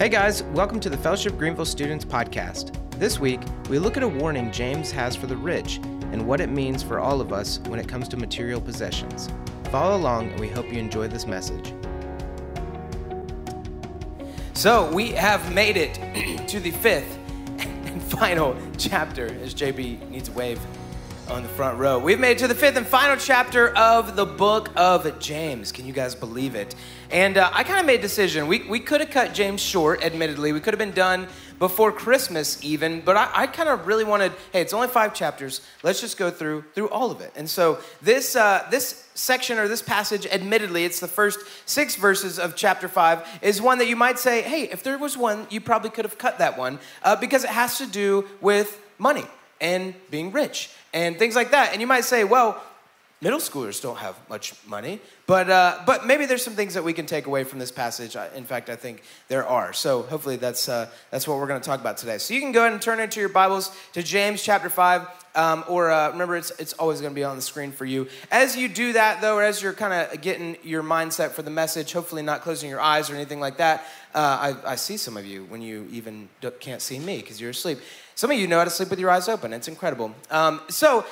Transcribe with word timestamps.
Hey 0.00 0.08
guys, 0.08 0.42
welcome 0.44 0.80
to 0.80 0.88
the 0.88 0.96
Fellowship 0.96 1.36
Greenville 1.36 1.66
Students 1.66 2.06
Podcast. 2.06 2.74
This 2.98 3.20
week, 3.20 3.38
we 3.68 3.78
look 3.78 3.98
at 3.98 4.02
a 4.02 4.08
warning 4.08 4.50
James 4.50 4.90
has 4.92 5.14
for 5.14 5.26
the 5.26 5.36
rich 5.36 5.76
and 6.10 6.26
what 6.26 6.40
it 6.40 6.48
means 6.48 6.82
for 6.82 6.98
all 6.98 7.20
of 7.20 7.34
us 7.34 7.58
when 7.66 7.78
it 7.78 7.86
comes 7.86 8.08
to 8.08 8.16
material 8.16 8.62
possessions. 8.62 9.28
Follow 9.64 9.98
along, 9.98 10.30
and 10.30 10.40
we 10.40 10.48
hope 10.48 10.72
you 10.72 10.78
enjoy 10.78 11.06
this 11.06 11.26
message. 11.26 11.74
So, 14.54 14.90
we 14.90 15.10
have 15.10 15.52
made 15.52 15.76
it 15.76 15.92
to 16.48 16.60
the 16.60 16.70
fifth 16.70 17.18
and 17.58 18.02
final 18.18 18.56
chapter, 18.78 19.26
as 19.26 19.54
JB 19.54 20.08
needs 20.08 20.30
a 20.30 20.32
wave 20.32 20.58
on 21.30 21.44
the 21.44 21.48
front 21.50 21.78
row. 21.78 21.96
We've 21.96 22.18
made 22.18 22.32
it 22.32 22.38
to 22.38 22.48
the 22.48 22.56
fifth 22.56 22.76
and 22.76 22.86
final 22.86 23.16
chapter 23.16 23.68
of 23.76 24.16
the 24.16 24.26
book 24.26 24.68
of 24.74 25.20
James. 25.20 25.70
Can 25.70 25.86
you 25.86 25.92
guys 25.92 26.14
believe 26.14 26.56
it? 26.56 26.74
And 27.10 27.38
uh, 27.38 27.48
I 27.52 27.62
kind 27.62 27.78
of 27.78 27.86
made 27.86 28.00
a 28.00 28.02
decision. 28.02 28.48
We, 28.48 28.62
we 28.68 28.80
could 28.80 29.00
have 29.00 29.10
cut 29.10 29.32
James 29.32 29.60
short, 29.60 30.02
admittedly. 30.02 30.52
We 30.52 30.58
could 30.58 30.74
have 30.74 30.78
been 30.78 30.90
done 30.90 31.28
before 31.60 31.92
Christmas 31.92 32.58
even, 32.64 33.00
but 33.02 33.16
I, 33.16 33.30
I 33.32 33.46
kind 33.46 33.68
of 33.68 33.86
really 33.86 34.02
wanted, 34.02 34.32
hey, 34.52 34.60
it's 34.60 34.72
only 34.72 34.88
five 34.88 35.14
chapters. 35.14 35.60
Let's 35.84 36.00
just 36.00 36.18
go 36.18 36.30
through 36.30 36.64
through 36.74 36.88
all 36.88 37.12
of 37.12 37.20
it. 37.20 37.32
And 37.36 37.48
so 37.48 37.78
this 38.02 38.34
uh, 38.34 38.66
this 38.70 39.08
section 39.14 39.58
or 39.58 39.68
this 39.68 39.82
passage, 39.82 40.26
admittedly, 40.26 40.84
it's 40.84 40.98
the 40.98 41.08
first 41.08 41.38
six 41.64 41.94
verses 41.94 42.40
of 42.40 42.56
chapter 42.56 42.88
five, 42.88 43.26
is 43.40 43.62
one 43.62 43.78
that 43.78 43.86
you 43.86 43.96
might 43.96 44.18
say, 44.18 44.42
hey, 44.42 44.64
if 44.64 44.82
there 44.82 44.98
was 44.98 45.16
one, 45.16 45.46
you 45.48 45.60
probably 45.60 45.90
could 45.90 46.04
have 46.04 46.18
cut 46.18 46.38
that 46.38 46.58
one 46.58 46.80
uh, 47.04 47.14
because 47.14 47.44
it 47.44 47.50
has 47.50 47.78
to 47.78 47.86
do 47.86 48.26
with 48.40 48.82
money 48.98 49.24
and 49.60 49.94
being 50.10 50.32
rich 50.32 50.70
and 50.92 51.18
things 51.18 51.36
like 51.36 51.50
that. 51.52 51.72
And 51.72 51.80
you 51.80 51.86
might 51.86 52.04
say, 52.04 52.24
well, 52.24 52.62
middle 53.20 53.38
schoolers 53.38 53.82
don't 53.82 53.98
have 53.98 54.16
much 54.28 54.54
money, 54.66 55.00
but, 55.26 55.50
uh, 55.50 55.80
but 55.86 56.06
maybe 56.06 56.26
there's 56.26 56.42
some 56.42 56.54
things 56.54 56.74
that 56.74 56.84
we 56.84 56.92
can 56.92 57.06
take 57.06 57.26
away 57.26 57.44
from 57.44 57.58
this 57.58 57.70
passage. 57.70 58.16
In 58.34 58.44
fact, 58.44 58.70
I 58.70 58.76
think 58.76 59.02
there 59.28 59.46
are. 59.46 59.72
So 59.72 60.02
hopefully 60.02 60.36
that's, 60.36 60.68
uh, 60.68 60.88
that's 61.10 61.28
what 61.28 61.38
we're 61.38 61.46
going 61.46 61.60
to 61.60 61.66
talk 61.66 61.80
about 61.80 61.98
today. 61.98 62.18
So 62.18 62.34
you 62.34 62.40
can 62.40 62.52
go 62.52 62.60
ahead 62.60 62.72
and 62.72 62.80
turn 62.80 63.00
into 63.00 63.20
your 63.20 63.28
Bibles 63.28 63.76
to 63.92 64.02
James 64.02 64.42
chapter 64.42 64.68
5. 64.68 65.06
Um, 65.32 65.62
or 65.68 65.92
uh, 65.92 66.10
remember, 66.10 66.36
it's, 66.36 66.50
it's 66.58 66.72
always 66.72 67.00
going 67.00 67.12
to 67.12 67.14
be 67.14 67.22
on 67.22 67.36
the 67.36 67.42
screen 67.42 67.70
for 67.70 67.84
you. 67.84 68.08
As 68.32 68.56
you 68.56 68.68
do 68.68 68.94
that, 68.94 69.20
though, 69.20 69.36
or 69.36 69.44
as 69.44 69.62
you're 69.62 69.72
kind 69.72 69.92
of 69.92 70.20
getting 70.20 70.56
your 70.64 70.82
mindset 70.82 71.30
for 71.30 71.42
the 71.42 71.52
message, 71.52 71.92
hopefully 71.92 72.22
not 72.22 72.40
closing 72.40 72.68
your 72.68 72.80
eyes 72.80 73.10
or 73.10 73.14
anything 73.14 73.38
like 73.38 73.58
that, 73.58 73.84
uh, 74.12 74.54
I, 74.66 74.72
I 74.72 74.74
see 74.74 74.96
some 74.96 75.16
of 75.16 75.24
you 75.24 75.44
when 75.44 75.62
you 75.62 75.86
even 75.92 76.28
can't 76.58 76.82
see 76.82 76.98
me 76.98 77.18
because 77.18 77.40
you're 77.40 77.50
asleep. 77.50 77.78
Some 78.20 78.30
of 78.30 78.36
you 78.36 78.46
know 78.46 78.58
how 78.58 78.64
to 78.64 78.70
sleep 78.70 78.90
with 78.90 78.98
your 78.98 79.08
eyes 79.08 79.30
open. 79.30 79.54
It's 79.54 79.66
incredible. 79.66 80.14
Um, 80.30 80.60
so, 80.68 81.06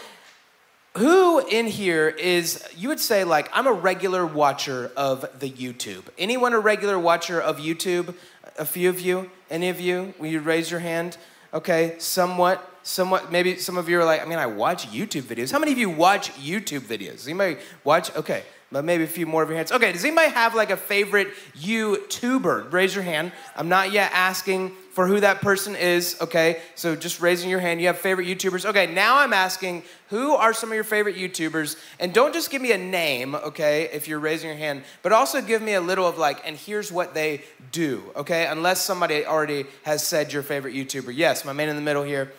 who 0.98 1.38
in 1.38 1.66
here 1.66 2.06
is, 2.06 2.62
you 2.76 2.88
would 2.88 3.00
say, 3.00 3.24
like, 3.24 3.48
I'm 3.54 3.66
a 3.66 3.72
regular 3.72 4.26
watcher 4.26 4.92
of 4.94 5.24
the 5.40 5.48
YouTube? 5.50 6.02
Anyone 6.18 6.52
a 6.52 6.58
regular 6.58 6.98
watcher 6.98 7.40
of 7.40 7.60
YouTube? 7.60 8.14
A 8.58 8.66
few 8.66 8.90
of 8.90 9.00
you? 9.00 9.30
Any 9.48 9.70
of 9.70 9.80
you? 9.80 10.12
Will 10.18 10.26
you 10.26 10.40
raise 10.40 10.70
your 10.70 10.80
hand? 10.80 11.16
Okay, 11.54 11.94
somewhat, 11.96 12.78
somewhat. 12.82 13.32
Maybe 13.32 13.56
some 13.56 13.78
of 13.78 13.88
you 13.88 13.98
are 14.00 14.04
like, 14.04 14.20
I 14.20 14.26
mean, 14.26 14.38
I 14.38 14.44
watch 14.44 14.86
YouTube 14.88 15.22
videos. 15.22 15.50
How 15.50 15.58
many 15.58 15.72
of 15.72 15.78
you 15.78 15.88
watch 15.88 16.30
YouTube 16.32 16.80
videos? 16.80 17.26
Anybody 17.26 17.56
watch? 17.84 18.14
Okay, 18.16 18.42
but 18.70 18.84
maybe 18.84 19.04
a 19.04 19.06
few 19.06 19.24
more 19.24 19.42
of 19.42 19.48
your 19.48 19.56
hands. 19.56 19.72
Okay, 19.72 19.92
does 19.92 20.04
anybody 20.04 20.30
have 20.30 20.54
like 20.54 20.68
a 20.68 20.76
favorite 20.76 21.28
YouTuber? 21.56 22.70
Raise 22.70 22.94
your 22.94 23.04
hand. 23.04 23.32
I'm 23.56 23.70
not 23.70 23.92
yet 23.92 24.10
asking 24.12 24.72
for 24.98 25.06
who 25.06 25.20
that 25.20 25.40
person 25.40 25.76
is, 25.76 26.16
okay? 26.20 26.60
So 26.74 26.96
just 26.96 27.20
raising 27.20 27.48
your 27.48 27.60
hand. 27.60 27.80
You 27.80 27.86
have 27.86 27.98
favorite 27.98 28.26
YouTubers. 28.26 28.64
Okay, 28.64 28.92
now 28.92 29.18
I'm 29.18 29.32
asking 29.32 29.84
who 30.08 30.34
are 30.34 30.52
some 30.52 30.70
of 30.70 30.74
your 30.74 30.82
favorite 30.82 31.14
YouTubers? 31.14 31.78
And 32.00 32.12
don't 32.12 32.34
just 32.34 32.50
give 32.50 32.60
me 32.60 32.72
a 32.72 32.78
name, 32.78 33.36
okay, 33.36 33.88
if 33.92 34.08
you're 34.08 34.18
raising 34.18 34.48
your 34.48 34.58
hand, 34.58 34.82
but 35.04 35.12
also 35.12 35.40
give 35.40 35.62
me 35.62 35.74
a 35.74 35.80
little 35.80 36.04
of 36.04 36.18
like, 36.18 36.44
and 36.44 36.56
here's 36.56 36.90
what 36.90 37.14
they 37.14 37.42
do, 37.70 38.02
okay? 38.16 38.48
Unless 38.48 38.80
somebody 38.80 39.24
already 39.24 39.66
has 39.84 40.04
said 40.04 40.32
your 40.32 40.42
favorite 40.42 40.74
YouTuber. 40.74 41.12
Yes, 41.14 41.44
my 41.44 41.52
man 41.52 41.68
in 41.68 41.76
the 41.76 41.82
middle 41.82 42.02
here. 42.02 42.32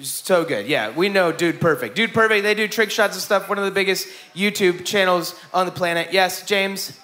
So 0.00 0.44
good. 0.44 0.66
Yeah, 0.66 0.90
we 0.90 1.08
know 1.08 1.30
Dude 1.30 1.60
Perfect. 1.60 1.94
Dude 1.94 2.12
Perfect, 2.12 2.42
they 2.42 2.54
do 2.54 2.66
trick 2.66 2.90
shots 2.90 3.14
and 3.14 3.22
stuff. 3.22 3.48
One 3.48 3.58
of 3.58 3.64
the 3.64 3.70
biggest 3.70 4.08
YouTube 4.34 4.84
channels 4.84 5.38
on 5.54 5.64
the 5.64 5.70
planet. 5.70 6.08
Yes, 6.10 6.44
James? 6.44 6.98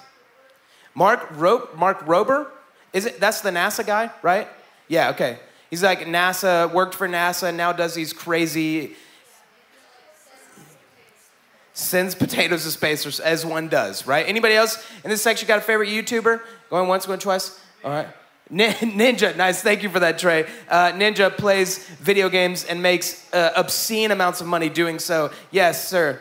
Mark 0.95 1.27
Ro- 1.33 1.69
Mark 1.77 2.07
Rober, 2.07 2.49
is 2.93 3.07
it? 3.07 3.21
That's 3.21 3.41
the 3.41 3.51
NASA 3.51 3.85
guy, 3.87 4.11
right? 4.23 4.49
Yeah. 4.89 5.11
Okay. 5.11 5.39
He's 5.71 5.83
like 5.83 6.01
NASA, 6.01 6.73
worked 6.73 6.95
for 6.95 7.09
NASA, 7.09 7.53
now 7.53 7.73
does 7.73 7.95
these 7.95 8.13
crazy 8.13 8.95
sends 11.73 12.15
potatoes 12.15 12.63
to 12.63 12.71
space 12.71 13.19
as 13.19 13.45
one 13.45 13.69
does, 13.69 14.07
right? 14.07 14.27
Anybody 14.29 14.55
else 14.55 14.85
in 15.03 15.11
this 15.11 15.21
section 15.23 15.49
got 15.49 15.59
a 15.59 15.63
favorite 15.63 15.89
YouTuber? 15.89 16.41
Going 16.71 16.89
once, 16.89 17.07
going 17.07 17.19
twice. 17.19 17.61
All 17.85 17.91
right. 17.91 18.07
Ninja, 18.53 19.37
nice. 19.37 19.63
Thank 19.63 19.83
you 19.83 19.89
for 19.89 19.99
that, 20.01 20.19
Trey. 20.19 20.47
Uh, 20.69 20.93
Ninja 20.93 21.37
plays 21.37 21.79
video 21.89 22.29
games 22.29 22.65
and 22.65 22.81
makes 22.81 23.33
uh, 23.35 23.53
obscene 23.57 24.13
amounts 24.13 24.41
of 24.41 24.47
money 24.47 24.69
doing 24.69 24.99
so. 24.99 25.33
Yes, 25.51 25.89
sir. 25.89 26.21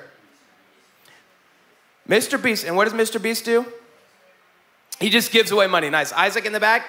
Mr. 2.09 2.41
Beast, 2.41 2.65
and 2.65 2.75
what 2.75 2.85
does 2.91 2.93
Mr. 2.93 3.21
Beast 3.21 3.45
do? 3.45 3.65
He 4.99 5.09
just 5.09 5.31
gives 5.31 5.51
away 5.51 5.67
money. 5.67 5.89
Nice. 5.89 6.13
Isaac 6.13 6.45
in 6.45 6.53
the 6.53 6.59
back? 6.59 6.85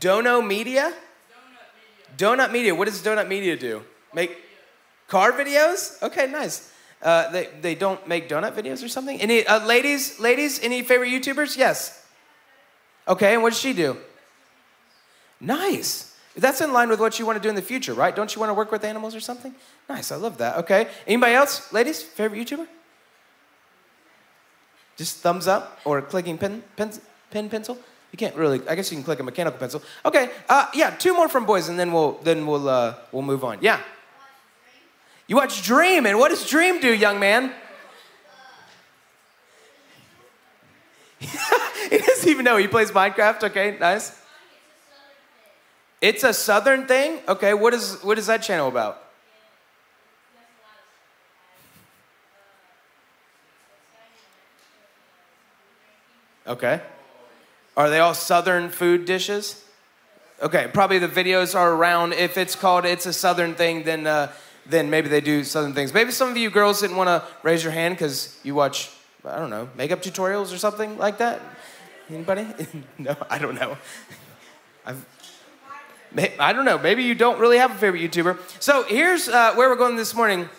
Dono 0.00 0.40
Media? 0.40 0.92
Donut 2.16 2.52
Media. 2.52 2.74
What 2.74 2.86
does 2.86 3.02
Donut 3.02 3.28
Media 3.28 3.56
do? 3.56 3.82
Make 4.14 4.36
car 5.08 5.32
videos? 5.32 6.02
Okay, 6.02 6.26
nice. 6.26 6.72
Uh, 7.02 7.30
they, 7.30 7.48
they 7.60 7.74
don't 7.74 8.06
make 8.06 8.28
donut 8.28 8.52
videos 8.52 8.84
or 8.84 8.88
something? 8.88 9.20
Any 9.20 9.44
uh, 9.44 9.64
ladies, 9.66 10.20
ladies, 10.20 10.62
any 10.62 10.82
favorite 10.82 11.08
YouTubers? 11.08 11.56
Yes. 11.56 12.06
Okay, 13.08 13.34
and 13.34 13.42
what 13.42 13.50
does 13.50 13.58
she 13.58 13.72
do? 13.72 13.96
Nice. 15.40 16.16
That's 16.36 16.60
in 16.60 16.72
line 16.72 16.88
with 16.88 17.00
what 17.00 17.18
you 17.18 17.26
want 17.26 17.36
to 17.36 17.42
do 17.42 17.48
in 17.48 17.56
the 17.56 17.62
future, 17.62 17.92
right? 17.92 18.14
Don't 18.14 18.32
you 18.34 18.40
want 18.40 18.50
to 18.50 18.54
work 18.54 18.70
with 18.70 18.84
animals 18.84 19.14
or 19.14 19.20
something? 19.20 19.54
Nice, 19.88 20.12
I 20.12 20.16
love 20.16 20.38
that. 20.38 20.58
Okay. 20.58 20.88
Anybody 21.06 21.34
else, 21.34 21.72
ladies, 21.72 22.02
favorite 22.02 22.38
YouTuber? 22.38 22.66
Just 24.96 25.18
thumbs 25.18 25.46
up 25.48 25.80
or 25.84 26.02
clicking 26.02 26.38
pen, 26.38 26.62
pen, 26.76 26.92
pen 27.30 27.48
pencil. 27.48 27.78
You 28.12 28.18
can't 28.18 28.36
really. 28.36 28.60
I 28.68 28.74
guess 28.74 28.90
you 28.90 28.96
can 28.96 29.04
click 29.04 29.20
a 29.20 29.22
mechanical 29.22 29.58
pencil. 29.58 29.82
Okay. 30.04 30.30
Uh, 30.48 30.66
yeah, 30.74 30.90
two 30.90 31.14
more 31.14 31.28
from 31.28 31.46
boys, 31.46 31.68
and 31.68 31.78
then 31.78 31.92
we'll 31.92 32.12
then 32.22 32.46
we'll 32.46 32.68
uh, 32.68 32.94
we'll 33.10 33.22
move 33.22 33.42
on. 33.42 33.58
Yeah. 33.62 33.80
You 35.26 35.36
watch 35.36 35.62
Dream, 35.62 36.04
and 36.04 36.18
what 36.18 36.28
does 36.28 36.46
Dream 36.46 36.80
do, 36.80 36.92
young 36.92 37.18
man? 37.18 37.54
he 41.20 41.98
doesn't 41.98 42.28
even 42.28 42.44
know. 42.44 42.58
He 42.58 42.68
plays 42.68 42.90
Minecraft. 42.90 43.44
Okay, 43.44 43.78
nice. 43.78 44.20
It's 46.02 46.24
a 46.24 46.34
southern 46.34 46.86
thing. 46.86 47.20
Okay, 47.28 47.54
what 47.54 47.72
is 47.72 48.02
what 48.02 48.18
is 48.18 48.26
that 48.26 48.42
channel 48.42 48.68
about? 48.68 49.02
Okay. 56.52 56.82
Are 57.78 57.88
they 57.88 57.98
all 58.00 58.12
southern 58.12 58.68
food 58.68 59.06
dishes? 59.06 59.64
Okay, 60.42 60.68
probably 60.70 60.98
the 60.98 61.08
videos 61.08 61.58
are 61.58 61.72
around. 61.72 62.12
If 62.12 62.36
it's 62.36 62.54
called 62.54 62.84
It's 62.84 63.06
a 63.06 63.12
Southern 63.14 63.54
Thing, 63.54 63.84
then, 63.84 64.06
uh, 64.06 64.30
then 64.66 64.90
maybe 64.90 65.08
they 65.08 65.22
do 65.22 65.44
southern 65.44 65.72
things. 65.72 65.94
Maybe 65.94 66.10
some 66.10 66.28
of 66.28 66.36
you 66.36 66.50
girls 66.50 66.82
didn't 66.82 66.98
want 66.98 67.08
to 67.08 67.22
raise 67.42 67.64
your 67.64 67.72
hand 67.72 67.94
because 67.94 68.38
you 68.42 68.54
watch, 68.54 68.90
I 69.24 69.38
don't 69.38 69.48
know, 69.48 69.70
makeup 69.78 70.02
tutorials 70.02 70.54
or 70.54 70.58
something 70.58 70.98
like 70.98 71.16
that. 71.18 71.40
Anybody? 72.10 72.46
no, 72.98 73.16
I 73.30 73.38
don't 73.38 73.54
know. 73.54 73.78
I've, 74.84 75.06
I 76.38 76.52
don't 76.52 76.66
know. 76.66 76.76
Maybe 76.76 77.02
you 77.02 77.14
don't 77.14 77.40
really 77.40 77.56
have 77.56 77.70
a 77.70 77.76
favorite 77.76 78.02
YouTuber. 78.02 78.38
So 78.60 78.82
here's 78.82 79.26
uh, 79.26 79.54
where 79.54 79.70
we're 79.70 79.76
going 79.76 79.96
this 79.96 80.14
morning. 80.14 80.50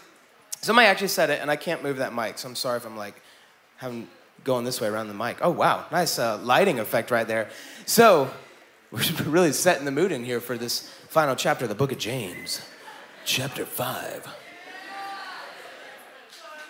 Somebody 0.62 0.88
actually 0.88 1.10
said 1.10 1.30
it, 1.30 1.40
and 1.40 1.52
I 1.52 1.56
can't 1.56 1.84
move 1.84 1.98
that 1.98 2.16
mic, 2.16 2.40
so 2.40 2.50
I'm 2.50 2.56
sorry 2.56 2.78
if 2.78 2.86
I'm 2.88 2.98
like 2.98 3.22
having 3.78 4.08
going 4.44 4.66
this 4.66 4.82
way 4.82 4.88
around 4.88 5.08
the 5.08 5.14
mic. 5.14 5.38
Oh, 5.42 5.52
wow. 5.52 5.86
Nice 5.92 6.20
uh, 6.20 6.38
lighting 6.40 6.80
effect 6.80 7.12
right 7.12 7.28
there. 7.28 7.50
So, 7.86 8.30
we're 8.92 9.02
really 9.26 9.54
setting 9.54 9.86
the 9.86 9.92
mood 9.92 10.12
in 10.12 10.24
here 10.24 10.40
for 10.40 10.58
this 10.58 10.90
final 11.10 11.36
chapter 11.36 11.66
of 11.66 11.70
the 11.70 11.76
book 11.76 11.92
of 11.92 11.98
James, 11.98 12.62
chapter 13.26 13.66
5. 13.66 14.28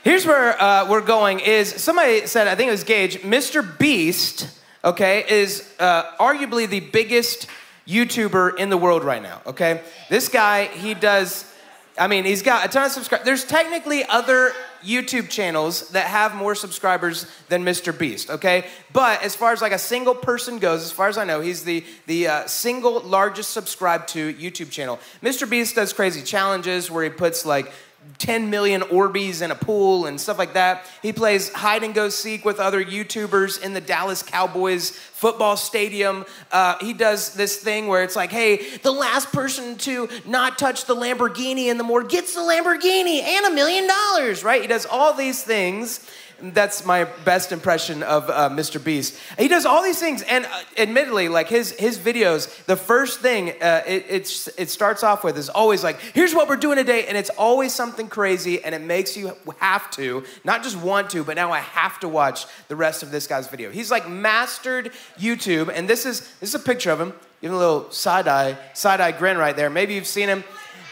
Here's 0.03 0.25
where 0.25 0.61
uh, 0.61 0.89
we're 0.89 0.99
going 0.99 1.39
is 1.39 1.69
somebody 1.81 2.27
said, 2.27 2.47
I 2.47 2.55
think 2.55 2.67
it 2.67 2.71
was 2.71 2.83
Gage, 2.83 3.21
Mr. 3.21 3.77
Beast, 3.79 4.49
okay, 4.83 5.23
is 5.29 5.73
uh, 5.79 6.03
arguably 6.17 6.67
the 6.67 6.81
biggest 6.81 7.47
YouTuber 7.87 8.57
in 8.57 8.69
the 8.69 8.75
world 8.77 9.05
right 9.05 9.21
now, 9.21 9.41
okay? 9.45 9.81
This 10.09 10.27
guy, 10.27 10.65
he 10.65 10.93
does, 10.93 11.52
I 11.97 12.07
mean, 12.07 12.25
he's 12.25 12.41
got 12.41 12.65
a 12.65 12.69
ton 12.69 12.85
of 12.85 12.91
subscribers. 12.91 13.25
There's 13.25 13.45
technically 13.45 14.03
other 14.05 14.51
YouTube 14.83 15.29
channels 15.29 15.89
that 15.89 16.07
have 16.07 16.35
more 16.35 16.55
subscribers 16.55 17.27
than 17.49 17.63
Mr. 17.63 17.97
Beast, 17.97 18.29
okay? 18.29 18.65
But 18.91 19.21
as 19.23 19.35
far 19.35 19.53
as 19.53 19.61
like 19.61 19.71
a 19.71 19.79
single 19.79 20.15
person 20.15 20.59
goes, 20.59 20.81
as 20.83 20.91
far 20.91 21.07
as 21.07 21.17
I 21.17 21.23
know, 21.23 21.39
he's 21.39 21.63
the, 21.63 21.85
the 22.07 22.27
uh, 22.27 22.47
single 22.47 22.99
largest 23.01 23.51
subscribed 23.51 24.09
to 24.09 24.33
YouTube 24.33 24.71
channel. 24.71 24.99
Mr. 25.21 25.49
Beast 25.49 25.75
does 25.75 25.93
crazy 25.93 26.21
challenges 26.21 26.89
where 26.89 27.03
he 27.03 27.09
puts 27.09 27.45
like 27.45 27.71
10 28.19 28.49
million 28.49 28.81
Orbeez 28.81 29.41
in 29.41 29.51
a 29.51 29.55
pool 29.55 30.05
and 30.05 30.19
stuff 30.19 30.37
like 30.37 30.53
that. 30.53 30.85
He 31.01 31.11
plays 31.11 31.51
hide 31.51 31.83
and 31.83 31.93
go 31.93 32.07
seek 32.07 32.45
with 32.45 32.59
other 32.59 32.83
YouTubers 32.83 33.61
in 33.61 33.73
the 33.73 33.81
Dallas 33.81 34.23
Cowboys 34.23 34.91
football 34.91 35.57
stadium. 35.57 36.25
Uh, 36.51 36.75
he 36.79 36.93
does 36.93 37.33
this 37.33 37.57
thing 37.57 37.87
where 37.87 38.03
it's 38.03 38.15
like, 38.15 38.31
hey, 38.31 38.77
the 38.77 38.91
last 38.91 39.31
person 39.31 39.77
to 39.79 40.07
not 40.25 40.57
touch 40.57 40.85
the 40.85 40.95
Lamborghini 40.95 41.67
in 41.67 41.77
the 41.77 41.83
morgue 41.83 42.09
gets 42.09 42.33
the 42.33 42.41
Lamborghini 42.41 43.21
and 43.21 43.45
a 43.45 43.51
million 43.51 43.87
dollars, 43.87 44.43
right? 44.43 44.61
He 44.61 44.67
does 44.67 44.85
all 44.85 45.13
these 45.13 45.43
things 45.43 46.09
that's 46.51 46.85
my 46.85 47.05
best 47.23 47.53
impression 47.53 48.03
of 48.03 48.29
uh, 48.29 48.49
Mr. 48.49 48.83
Beast. 48.83 49.17
He 49.39 49.47
does 49.47 49.65
all 49.65 49.81
these 49.81 49.99
things, 49.99 50.21
and 50.23 50.45
uh, 50.45 50.49
admittedly, 50.77 51.29
like 51.29 51.47
his 51.47 51.71
his 51.71 51.97
videos, 51.97 52.65
the 52.65 52.75
first 52.75 53.21
thing 53.21 53.51
uh, 53.61 53.81
it 53.87 54.51
it 54.57 54.69
starts 54.69 55.03
off 55.03 55.23
with 55.23 55.37
is 55.37 55.47
always 55.49 55.83
like, 55.83 55.99
"Here's 55.99 56.35
what 56.35 56.49
we're 56.49 56.57
doing 56.57 56.77
today," 56.77 57.07
and 57.07 57.17
it's 57.17 57.29
always 57.37 57.73
something 57.73 58.09
crazy, 58.09 58.61
and 58.63 58.75
it 58.75 58.81
makes 58.81 59.15
you 59.15 59.37
have 59.59 59.89
to, 59.91 60.25
not 60.43 60.63
just 60.63 60.75
want 60.75 61.09
to, 61.11 61.23
but 61.23 61.35
now 61.35 61.51
I 61.51 61.59
have 61.59 61.99
to 62.01 62.09
watch 62.09 62.45
the 62.67 62.75
rest 62.75 63.03
of 63.03 63.11
this 63.11 63.25
guy's 63.25 63.47
video. 63.47 63.71
He's 63.71 63.89
like 63.89 64.09
mastered 64.09 64.91
YouTube, 65.17 65.71
and 65.73 65.87
this 65.87 66.05
is 66.05 66.19
this 66.39 66.49
is 66.49 66.55
a 66.55 66.59
picture 66.59 66.91
of 66.91 66.99
him. 66.99 67.13
Give 67.41 67.53
a 67.53 67.57
little 67.57 67.91
side 67.91 68.27
eye 68.27 68.57
side 68.73 68.99
eye 68.99 69.11
grin 69.11 69.37
right 69.37 69.55
there. 69.55 69.69
Maybe 69.69 69.93
you've 69.93 70.07
seen 70.07 70.27
him. 70.27 70.43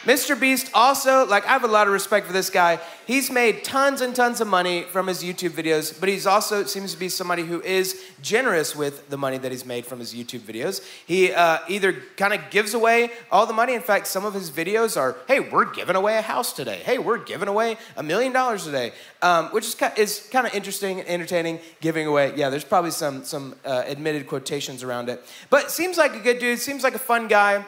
Mr. 0.04 0.40
Beast 0.40 0.72
also, 0.74 1.28
like, 1.28 1.46
I 1.46 1.50
have 1.50 1.64
a 1.64 1.68
lot 1.68 1.86
of 1.86 1.94
respect 1.94 2.26
for 2.26 2.34
this 2.34 2.50
guy. 2.50 2.80
He's 3.06 3.30
made 3.30 3.64
tons 3.64 4.02
and 4.02 4.16
tons 4.16 4.42
of 4.42 4.48
money 4.48 4.82
from 4.82 5.06
his 5.06 5.22
YouTube 5.22 5.52
videos, 5.52 5.98
but 6.00 6.10
he's 6.10 6.26
also 6.26 6.64
seems 6.64 6.92
to 6.94 7.00
be 7.00 7.08
somebody 7.08 7.44
who 7.44 7.62
is 7.62 8.02
generous 8.20 8.76
with 8.76 9.10
the 9.12 9.18
money 9.18 9.38
that 9.38 9.52
he's 9.52 9.64
made 9.64 9.86
from 9.86 10.00
his 10.00 10.12
YouTube 10.12 10.40
videos. 10.40 10.84
He 11.06 11.32
uh, 11.32 11.60
either 11.68 11.94
kind 12.18 12.34
of 12.34 12.40
gives 12.50 12.74
away 12.74 13.12
all 13.32 13.46
the 13.46 13.54
money. 13.54 13.76
In 13.76 13.82
fact, 13.82 14.08
some 14.08 14.26
of 14.26 14.34
his 14.34 14.50
videos 14.50 15.00
are, 15.00 15.18
hey, 15.28 15.40
we're 15.40 15.72
giving 15.72 15.96
away 15.96 16.18
a 16.18 16.24
house 16.24 16.52
today. 16.52 16.78
Hey, 16.78 16.98
we're 16.98 17.24
giving 17.24 17.48
away 17.48 17.78
a 17.96 18.02
million 18.02 18.34
dollars 18.34 18.64
today, 18.64 18.94
um, 19.22 19.50
which 19.50 19.66
is, 19.66 19.76
is 19.98 20.28
kind 20.32 20.48
of 20.48 20.56
interesting 20.56 21.00
and 21.00 21.10
entertaining, 21.10 21.60
giving 21.80 22.08
away. 22.08 22.34
Yeah, 22.36 22.50
there's 22.50 22.64
probably 22.64 22.92
some, 22.92 23.24
some 23.24 23.54
uh, 23.64 23.84
admitted 23.86 24.26
quotations 24.26 24.82
around 24.82 25.10
it. 25.10 25.24
But 25.52 25.70
seems 25.70 26.00
like 26.00 26.16
a 26.16 26.20
good 26.20 26.40
dude, 26.40 26.58
seems 26.58 26.82
like 26.82 26.96
a 26.96 27.00
fun 27.00 27.28
guy. 27.28 27.64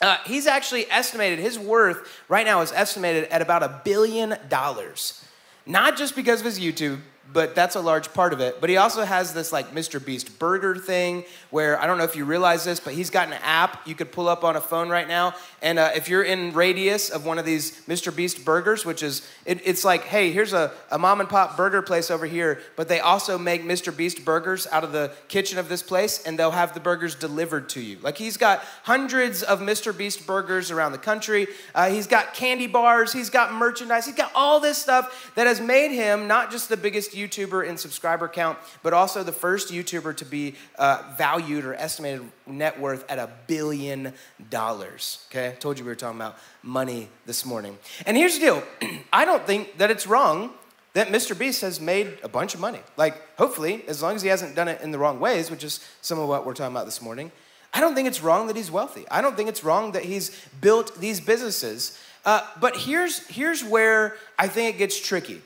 Uh, 0.00 0.18
he's 0.26 0.46
actually 0.46 0.88
estimated, 0.90 1.38
his 1.38 1.58
worth 1.58 2.08
right 2.28 2.46
now 2.46 2.60
is 2.60 2.72
estimated 2.72 3.24
at 3.30 3.42
about 3.42 3.62
a 3.62 3.80
billion 3.84 4.36
dollars. 4.48 5.24
Not 5.66 5.96
just 5.96 6.14
because 6.14 6.40
of 6.40 6.46
his 6.46 6.58
YouTube 6.58 7.00
but 7.32 7.54
that's 7.54 7.76
a 7.76 7.80
large 7.80 8.12
part 8.14 8.32
of 8.32 8.40
it. 8.40 8.60
But 8.60 8.70
he 8.70 8.76
also 8.76 9.04
has 9.04 9.34
this 9.34 9.52
like 9.52 9.74
Mr. 9.74 10.04
Beast 10.04 10.38
burger 10.38 10.74
thing 10.76 11.24
where 11.50 11.78
I 11.80 11.86
don't 11.86 11.98
know 11.98 12.04
if 12.04 12.16
you 12.16 12.24
realize 12.24 12.64
this, 12.64 12.80
but 12.80 12.94
he's 12.94 13.10
got 13.10 13.28
an 13.28 13.34
app 13.42 13.86
you 13.86 13.94
could 13.94 14.12
pull 14.12 14.28
up 14.28 14.44
on 14.44 14.56
a 14.56 14.60
phone 14.60 14.88
right 14.88 15.06
now. 15.06 15.34
And 15.60 15.78
uh, 15.78 15.90
if 15.94 16.08
you're 16.08 16.22
in 16.22 16.52
radius 16.52 17.10
of 17.10 17.26
one 17.26 17.38
of 17.38 17.44
these 17.44 17.84
Mr. 17.86 18.14
Beast 18.14 18.44
burgers, 18.44 18.84
which 18.86 19.02
is, 19.02 19.28
it, 19.44 19.60
it's 19.64 19.84
like, 19.84 20.04
hey, 20.04 20.30
here's 20.30 20.52
a, 20.52 20.72
a 20.90 20.98
mom 20.98 21.20
and 21.20 21.28
pop 21.28 21.56
burger 21.56 21.82
place 21.82 22.10
over 22.10 22.24
here, 22.24 22.60
but 22.76 22.88
they 22.88 23.00
also 23.00 23.36
make 23.36 23.62
Mr. 23.62 23.94
Beast 23.94 24.24
burgers 24.24 24.66
out 24.68 24.84
of 24.84 24.92
the 24.92 25.12
kitchen 25.28 25.58
of 25.58 25.68
this 25.68 25.82
place 25.82 26.22
and 26.24 26.38
they'll 26.38 26.50
have 26.50 26.72
the 26.72 26.80
burgers 26.80 27.14
delivered 27.14 27.68
to 27.70 27.80
you. 27.80 27.98
Like 28.00 28.16
he's 28.16 28.38
got 28.38 28.60
hundreds 28.84 29.42
of 29.42 29.60
Mr. 29.60 29.96
Beast 29.96 30.26
burgers 30.26 30.70
around 30.70 30.92
the 30.92 30.98
country. 30.98 31.46
Uh, 31.74 31.90
he's 31.90 32.06
got 32.06 32.32
candy 32.32 32.66
bars, 32.66 33.12
he's 33.12 33.30
got 33.30 33.52
merchandise, 33.52 34.06
he's 34.06 34.14
got 34.14 34.32
all 34.34 34.60
this 34.60 34.78
stuff 34.78 35.32
that 35.34 35.46
has 35.46 35.60
made 35.60 35.92
him 35.92 36.26
not 36.26 36.50
just 36.50 36.68
the 36.68 36.76
biggest 36.76 37.17
YouTuber 37.18 37.66
in 37.66 37.76
subscriber 37.76 38.28
count, 38.28 38.58
but 38.82 38.92
also 38.92 39.22
the 39.22 39.32
first 39.32 39.72
YouTuber 39.72 40.16
to 40.16 40.24
be 40.24 40.54
uh, 40.78 41.02
valued 41.16 41.64
or 41.64 41.74
estimated 41.74 42.22
net 42.46 42.78
worth 42.78 43.04
at 43.10 43.18
a 43.18 43.28
billion 43.46 44.12
dollars. 44.50 45.26
Okay, 45.30 45.48
I 45.48 45.52
told 45.52 45.78
you 45.78 45.84
we 45.84 45.90
were 45.90 45.96
talking 45.96 46.18
about 46.18 46.38
money 46.62 47.08
this 47.26 47.44
morning. 47.44 47.78
And 48.06 48.16
here's 48.16 48.38
the 48.38 48.40
deal 48.40 48.62
I 49.12 49.24
don't 49.24 49.46
think 49.46 49.78
that 49.78 49.90
it's 49.90 50.06
wrong 50.06 50.50
that 50.94 51.08
Mr. 51.08 51.38
Beast 51.38 51.60
has 51.60 51.80
made 51.80 52.18
a 52.22 52.28
bunch 52.28 52.54
of 52.54 52.60
money. 52.60 52.80
Like, 52.96 53.36
hopefully, 53.36 53.84
as 53.86 54.02
long 54.02 54.16
as 54.16 54.22
he 54.22 54.28
hasn't 54.28 54.56
done 54.56 54.68
it 54.68 54.80
in 54.80 54.90
the 54.90 54.98
wrong 54.98 55.20
ways, 55.20 55.50
which 55.50 55.62
is 55.62 55.80
some 56.00 56.18
of 56.18 56.28
what 56.28 56.46
we're 56.46 56.54
talking 56.54 56.74
about 56.74 56.86
this 56.86 57.02
morning. 57.02 57.30
I 57.72 57.80
don't 57.80 57.94
think 57.94 58.08
it's 58.08 58.22
wrong 58.22 58.46
that 58.46 58.56
he's 58.56 58.70
wealthy. 58.70 59.04
I 59.10 59.20
don't 59.20 59.36
think 59.36 59.48
it's 59.48 59.62
wrong 59.62 59.92
that 59.92 60.04
he's 60.04 60.30
built 60.60 60.98
these 60.98 61.20
businesses. 61.20 61.98
Uh, 62.24 62.40
but 62.60 62.76
here's, 62.76 63.26
here's 63.28 63.62
where 63.62 64.16
I 64.38 64.48
think 64.48 64.74
it 64.74 64.78
gets 64.78 64.98
tricky. 64.98 65.42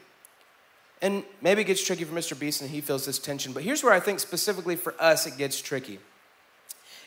And 1.02 1.25
maybe 1.40 1.62
it 1.62 1.64
gets 1.64 1.84
tricky 1.84 2.04
for 2.04 2.14
Mr. 2.14 2.38
Beast 2.38 2.62
and 2.62 2.70
he 2.70 2.81
feels 2.81 3.04
this 3.04 3.19
tension, 3.19 3.52
but 3.52 3.64
here's 3.64 3.82
where 3.82 3.93
I 3.93 3.99
think 3.99 4.20
specifically 4.20 4.76
for 4.76 4.94
us 5.00 5.26
it 5.26 5.37
gets 5.37 5.60
tricky. 5.60 5.99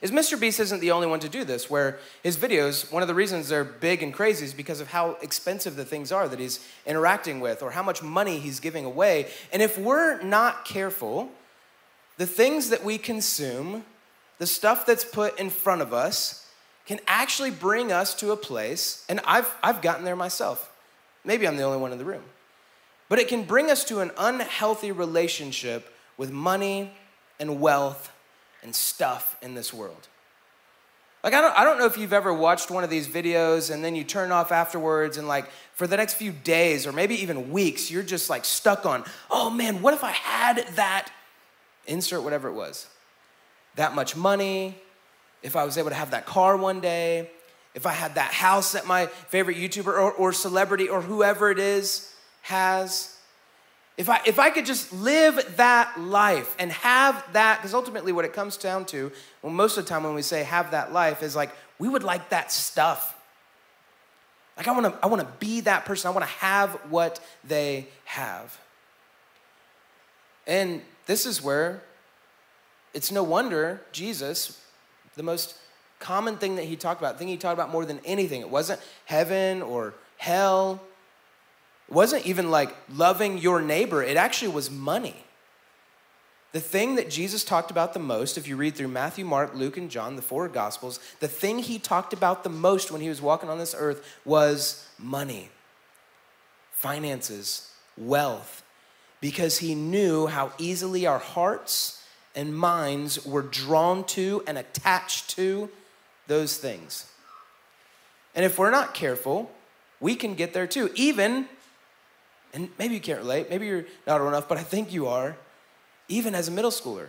Is 0.01 0.11
Mr. 0.11 0.37
Beast 0.37 0.59
isn't 0.59 0.81
the 0.81 0.91
only 0.91 1.07
one 1.07 1.21
to 1.21 1.29
do 1.29 1.45
this, 1.45 1.69
where 1.69 1.99
his 2.21 2.35
videos, 2.35 2.91
one 2.91 3.01
of 3.01 3.07
the 3.07 3.15
reasons 3.15 3.47
they're 3.47 3.63
big 3.63 4.03
and 4.03 4.13
crazy 4.13 4.43
is 4.43 4.53
because 4.53 4.81
of 4.81 4.89
how 4.89 5.11
expensive 5.21 5.77
the 5.77 5.85
things 5.85 6.11
are 6.11 6.27
that 6.27 6.37
he's 6.37 6.59
interacting 6.85 7.39
with 7.39 7.63
or 7.63 7.71
how 7.71 7.81
much 7.81 8.03
money 8.03 8.37
he's 8.37 8.59
giving 8.59 8.83
away. 8.83 9.27
And 9.53 9.61
if 9.61 9.77
we're 9.77 10.21
not 10.21 10.65
careful, 10.65 11.31
the 12.17 12.27
things 12.27 12.69
that 12.69 12.83
we 12.83 12.97
consume, 12.97 13.85
the 14.37 14.45
stuff 14.45 14.85
that's 14.85 15.05
put 15.05 15.39
in 15.39 15.49
front 15.49 15.81
of 15.81 15.93
us, 15.93 16.45
can 16.85 16.99
actually 17.07 17.49
bring 17.49 17.93
us 17.93 18.13
to 18.15 18.31
a 18.31 18.37
place, 18.37 19.05
and 19.07 19.21
I've, 19.25 19.49
I've 19.63 19.81
gotten 19.81 20.03
there 20.03 20.17
myself. 20.17 20.71
Maybe 21.23 21.47
I'm 21.47 21.55
the 21.55 21.63
only 21.63 21.79
one 21.79 21.93
in 21.93 21.97
the 21.97 22.05
room 22.05 22.21
but 23.09 23.19
it 23.19 23.27
can 23.27 23.43
bring 23.43 23.69
us 23.69 23.83
to 23.85 23.99
an 23.99 24.11
unhealthy 24.17 24.91
relationship 24.91 25.93
with 26.17 26.31
money 26.31 26.91
and 27.39 27.59
wealth 27.59 28.11
and 28.63 28.75
stuff 28.75 29.37
in 29.41 29.53
this 29.53 29.73
world. 29.73 30.07
Like, 31.23 31.33
I 31.33 31.41
don't, 31.41 31.57
I 31.57 31.63
don't 31.63 31.79
know 31.79 31.87
if 31.87 31.97
you've 31.97 32.13
ever 32.13 32.31
watched 32.31 32.69
one 32.69 32.83
of 32.83 32.89
these 32.89 33.07
videos 33.07 33.73
and 33.73 33.83
then 33.83 33.95
you 33.95 34.03
turn 34.03 34.31
off 34.31 34.51
afterwards, 34.51 35.17
and 35.17 35.27
like 35.27 35.49
for 35.73 35.87
the 35.87 35.97
next 35.97 36.13
few 36.13 36.31
days 36.31 36.85
or 36.85 36.91
maybe 36.91 37.15
even 37.21 37.51
weeks, 37.51 37.89
you're 37.89 38.03
just 38.03 38.29
like 38.29 38.45
stuck 38.45 38.85
on, 38.85 39.03
oh 39.31 39.49
man, 39.49 39.81
what 39.81 39.93
if 39.93 40.03
I 40.03 40.11
had 40.11 40.67
that? 40.75 41.09
Insert 41.87 42.23
whatever 42.23 42.47
it 42.47 42.53
was. 42.53 42.87
That 43.75 43.95
much 43.95 44.15
money, 44.15 44.77
if 45.41 45.55
I 45.55 45.63
was 45.63 45.77
able 45.77 45.89
to 45.89 45.95
have 45.95 46.11
that 46.11 46.25
car 46.25 46.57
one 46.57 46.79
day, 46.79 47.29
if 47.73 47.85
I 47.85 47.91
had 47.91 48.15
that 48.15 48.31
house 48.31 48.71
that 48.71 48.87
my 48.87 49.07
favorite 49.07 49.57
YouTuber 49.57 49.87
or, 49.87 50.11
or 50.11 50.31
celebrity 50.31 50.87
or 50.89 51.01
whoever 51.01 51.51
it 51.51 51.59
is 51.59 52.11
has. 52.45 53.17
If 53.97 54.07
I, 54.07 54.21
if 54.25 54.37
I 54.37 54.51
could 54.51 54.65
just 54.65 54.93
live 54.93 55.55
that 55.57 55.99
life 55.99 56.55
and 56.59 56.71
have 56.71 57.25
that, 57.33 57.57
because 57.57 57.73
ultimately 57.73 58.11
what 58.11 58.23
it 58.23 58.33
comes 58.33 58.55
down 58.55 58.85
to, 58.87 59.11
well, 59.41 59.51
most 59.51 59.77
of 59.77 59.85
the 59.85 59.89
time 59.89 60.03
when 60.03 60.13
we 60.13 60.21
say 60.21 60.43
have 60.43 60.71
that 60.71 60.93
life, 60.93 61.23
is 61.23 61.35
like 61.35 61.51
we 61.79 61.89
would 61.89 62.03
like 62.03 62.29
that 62.29 62.51
stuff. 62.51 63.17
Like 64.57 64.67
I 64.67 64.71
wanna, 64.73 64.97
I 65.01 65.07
wanna 65.07 65.27
be 65.39 65.61
that 65.61 65.85
person, 65.85 66.09
I 66.09 66.13
wanna 66.13 66.27
have 66.27 66.71
what 66.89 67.19
they 67.43 67.87
have. 68.05 68.59
And 70.45 70.81
this 71.07 71.25
is 71.25 71.41
where 71.41 71.81
it's 72.93 73.11
no 73.11 73.23
wonder 73.23 73.81
Jesus, 73.91 74.61
the 75.15 75.23
most 75.23 75.55
common 75.99 76.37
thing 76.37 76.57
that 76.57 76.65
he 76.65 76.75
talked 76.75 77.01
about, 77.01 77.17
thing 77.17 77.27
he 77.27 77.37
talked 77.37 77.53
about 77.53 77.71
more 77.71 77.85
than 77.85 77.99
anything, 78.05 78.41
it 78.41 78.49
wasn't 78.49 78.79
heaven 79.05 79.63
or 79.63 79.95
hell 80.17 80.79
it 81.87 81.93
wasn't 81.93 82.25
even 82.25 82.51
like 82.51 82.75
loving 82.89 83.37
your 83.37 83.61
neighbor, 83.61 84.03
it 84.03 84.17
actually 84.17 84.51
was 84.51 84.69
money. 84.71 85.15
The 86.51 86.61
thing 86.61 86.95
that 86.95 87.09
Jesus 87.09 87.43
talked 87.43 87.69
about 87.69 87.93
the 87.93 87.99
most, 87.99 88.37
if 88.37 88.47
you 88.47 88.55
read 88.55 88.75
through 88.75 88.87
Matthew, 88.87 89.25
Mark, 89.25 89.53
Luke, 89.53 89.75
and 89.75 89.91
John, 89.91 90.15
the 90.15 90.21
four 90.21 90.47
Gospels, 90.47 91.01
the 91.19 91.27
thing 91.27 91.59
he 91.59 91.77
talked 91.79 92.13
about 92.13 92.45
the 92.45 92.49
most 92.49 92.91
when 92.91 93.01
he 93.01 93.09
was 93.09 93.21
walking 93.21 93.49
on 93.49 93.57
this 93.57 93.75
earth 93.77 94.07
was 94.23 94.87
money, 94.97 95.49
finances, 96.71 97.71
wealth, 97.97 98.63
because 99.19 99.57
he 99.57 99.75
knew 99.75 100.27
how 100.27 100.53
easily 100.57 101.05
our 101.05 101.19
hearts 101.19 102.01
and 102.35 102.55
minds 102.55 103.25
were 103.25 103.41
drawn 103.41 104.05
to 104.05 104.41
and 104.47 104.57
attached 104.57 105.29
to 105.31 105.69
those 106.27 106.55
things. 106.55 107.11
And 108.33 108.45
if 108.45 108.57
we're 108.57 108.71
not 108.71 108.93
careful, 108.93 109.51
we 109.99 110.15
can 110.15 110.35
get 110.35 110.53
there 110.53 110.67
too, 110.67 110.89
even 110.95 111.47
and 112.55 112.69
maybe 112.79 112.95
you 112.95 113.01
can't 113.01 113.19
relate, 113.19 113.49
maybe 113.49 113.67
you're 113.67 113.85
not 114.07 114.21
old 114.21 114.29
enough, 114.29 114.47
but 114.47 114.57
I 114.57 114.63
think 114.63 114.93
you 114.93 115.07
are, 115.07 115.35
even 116.07 116.33
as 116.33 116.47
a 116.47 116.51
middle 116.51 116.71
schooler. 116.71 117.07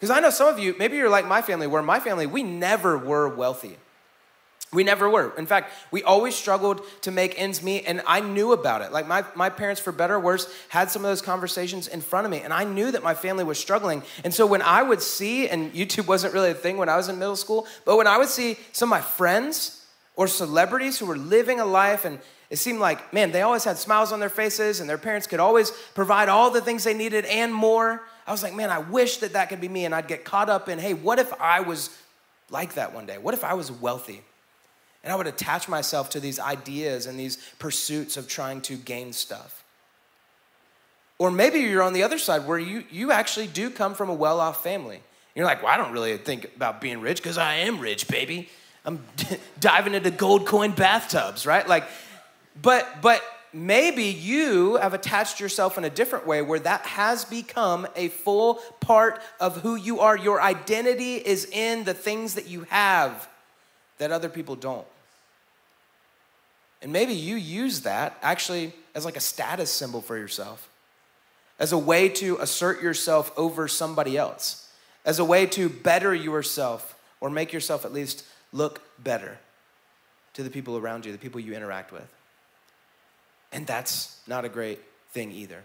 Because 0.00 0.10
I 0.10 0.20
know 0.20 0.30
some 0.30 0.48
of 0.48 0.58
you, 0.58 0.74
maybe 0.78 0.96
you're 0.96 1.10
like 1.10 1.26
my 1.26 1.42
family, 1.42 1.66
where 1.66 1.82
my 1.82 2.00
family, 2.00 2.26
we 2.26 2.42
never 2.42 2.96
were 2.96 3.28
wealthy. 3.28 3.76
We 4.72 4.84
never 4.84 5.08
were. 5.08 5.32
In 5.36 5.46
fact, 5.46 5.72
we 5.90 6.02
always 6.02 6.34
struggled 6.34 6.82
to 7.02 7.10
make 7.10 7.38
ends 7.40 7.62
meet, 7.62 7.84
and 7.86 8.02
I 8.06 8.20
knew 8.20 8.52
about 8.52 8.82
it. 8.82 8.92
Like 8.92 9.06
my, 9.06 9.24
my 9.34 9.50
parents, 9.50 9.80
for 9.80 9.92
better 9.92 10.16
or 10.16 10.20
worse, 10.20 10.52
had 10.68 10.90
some 10.90 11.04
of 11.04 11.10
those 11.10 11.22
conversations 11.22 11.88
in 11.88 12.00
front 12.00 12.26
of 12.26 12.30
me, 12.30 12.40
and 12.40 12.52
I 12.52 12.64
knew 12.64 12.90
that 12.90 13.02
my 13.02 13.14
family 13.14 13.44
was 13.44 13.58
struggling. 13.58 14.02
And 14.24 14.32
so 14.32 14.46
when 14.46 14.62
I 14.62 14.82
would 14.82 15.02
see, 15.02 15.48
and 15.48 15.72
YouTube 15.72 16.06
wasn't 16.06 16.32
really 16.32 16.50
a 16.50 16.54
thing 16.54 16.76
when 16.76 16.88
I 16.88 16.96
was 16.96 17.08
in 17.08 17.18
middle 17.18 17.36
school, 17.36 17.66
but 17.84 17.96
when 17.96 18.06
I 18.06 18.18
would 18.18 18.28
see 18.28 18.56
some 18.72 18.88
of 18.88 18.90
my 18.90 19.00
friends 19.02 19.86
or 20.16 20.26
celebrities 20.28 20.98
who 20.98 21.06
were 21.06 21.18
living 21.18 21.60
a 21.60 21.66
life 21.66 22.04
and 22.04 22.20
it 22.50 22.56
seemed 22.56 22.80
like, 22.80 23.12
man, 23.12 23.30
they 23.30 23.42
always 23.42 23.64
had 23.64 23.76
smiles 23.76 24.10
on 24.10 24.20
their 24.20 24.30
faces 24.30 24.80
and 24.80 24.88
their 24.88 24.98
parents 24.98 25.26
could 25.26 25.40
always 25.40 25.70
provide 25.94 26.28
all 26.28 26.50
the 26.50 26.62
things 26.62 26.84
they 26.84 26.94
needed 26.94 27.24
and 27.26 27.52
more. 27.52 28.02
I 28.26 28.32
was 28.32 28.42
like, 28.42 28.54
man, 28.54 28.70
I 28.70 28.78
wish 28.78 29.18
that 29.18 29.34
that 29.34 29.50
could 29.50 29.60
be 29.60 29.68
me. 29.68 29.84
And 29.84 29.94
I'd 29.94 30.08
get 30.08 30.24
caught 30.24 30.48
up 30.48 30.68
in, 30.68 30.78
hey, 30.78 30.94
what 30.94 31.18
if 31.18 31.32
I 31.40 31.60
was 31.60 31.90
like 32.50 32.74
that 32.74 32.94
one 32.94 33.04
day? 33.04 33.18
What 33.18 33.34
if 33.34 33.44
I 33.44 33.54
was 33.54 33.70
wealthy? 33.70 34.22
And 35.04 35.12
I 35.12 35.16
would 35.16 35.26
attach 35.26 35.68
myself 35.68 36.10
to 36.10 36.20
these 36.20 36.40
ideas 36.40 37.06
and 37.06 37.18
these 37.18 37.36
pursuits 37.58 38.16
of 38.16 38.28
trying 38.28 38.62
to 38.62 38.76
gain 38.76 39.12
stuff. 39.12 39.62
Or 41.18 41.30
maybe 41.30 41.60
you're 41.60 41.82
on 41.82 41.92
the 41.92 42.02
other 42.02 42.18
side 42.18 42.46
where 42.46 42.58
you, 42.58 42.84
you 42.90 43.12
actually 43.12 43.48
do 43.48 43.70
come 43.70 43.94
from 43.94 44.08
a 44.08 44.14
well 44.14 44.40
off 44.40 44.62
family. 44.62 45.00
You're 45.34 45.46
like, 45.46 45.62
well, 45.62 45.72
I 45.72 45.76
don't 45.76 45.92
really 45.92 46.16
think 46.16 46.44
about 46.56 46.80
being 46.80 47.00
rich 47.00 47.18
because 47.18 47.38
I 47.38 47.54
am 47.54 47.78
rich, 47.78 48.08
baby. 48.08 48.48
I'm 48.84 49.04
diving 49.60 49.94
into 49.94 50.10
gold 50.10 50.46
coin 50.46 50.72
bathtubs, 50.72 51.44
right? 51.44 51.66
Like, 51.68 51.84
but, 52.60 53.00
but 53.02 53.22
maybe 53.52 54.04
you 54.04 54.76
have 54.76 54.94
attached 54.94 55.40
yourself 55.40 55.78
in 55.78 55.84
a 55.84 55.90
different 55.90 56.26
way 56.26 56.42
where 56.42 56.58
that 56.58 56.82
has 56.82 57.24
become 57.24 57.86
a 57.96 58.08
full 58.08 58.56
part 58.80 59.20
of 59.40 59.58
who 59.62 59.74
you 59.76 60.00
are. 60.00 60.16
Your 60.16 60.40
identity 60.40 61.16
is 61.16 61.44
in 61.46 61.84
the 61.84 61.94
things 61.94 62.34
that 62.34 62.46
you 62.46 62.62
have 62.70 63.28
that 63.98 64.12
other 64.12 64.28
people 64.28 64.56
don't. 64.56 64.86
And 66.80 66.92
maybe 66.92 67.12
you 67.12 67.36
use 67.36 67.80
that 67.80 68.16
actually 68.22 68.72
as 68.94 69.04
like 69.04 69.16
a 69.16 69.20
status 69.20 69.70
symbol 69.70 70.00
for 70.00 70.16
yourself, 70.16 70.68
as 71.58 71.72
a 71.72 71.78
way 71.78 72.08
to 72.08 72.36
assert 72.38 72.82
yourself 72.82 73.32
over 73.36 73.66
somebody 73.66 74.16
else, 74.16 74.70
as 75.04 75.18
a 75.18 75.24
way 75.24 75.46
to 75.46 75.68
better 75.68 76.14
yourself 76.14 76.96
or 77.20 77.30
make 77.30 77.52
yourself 77.52 77.84
at 77.84 77.92
least 77.92 78.24
look 78.52 78.80
better 79.02 79.38
to 80.34 80.42
the 80.44 80.50
people 80.50 80.76
around 80.76 81.04
you, 81.04 81.10
the 81.10 81.18
people 81.18 81.40
you 81.40 81.52
interact 81.52 81.90
with. 81.90 82.08
And 83.52 83.66
that's 83.66 84.20
not 84.26 84.44
a 84.44 84.48
great 84.48 84.80
thing 85.10 85.32
either. 85.32 85.62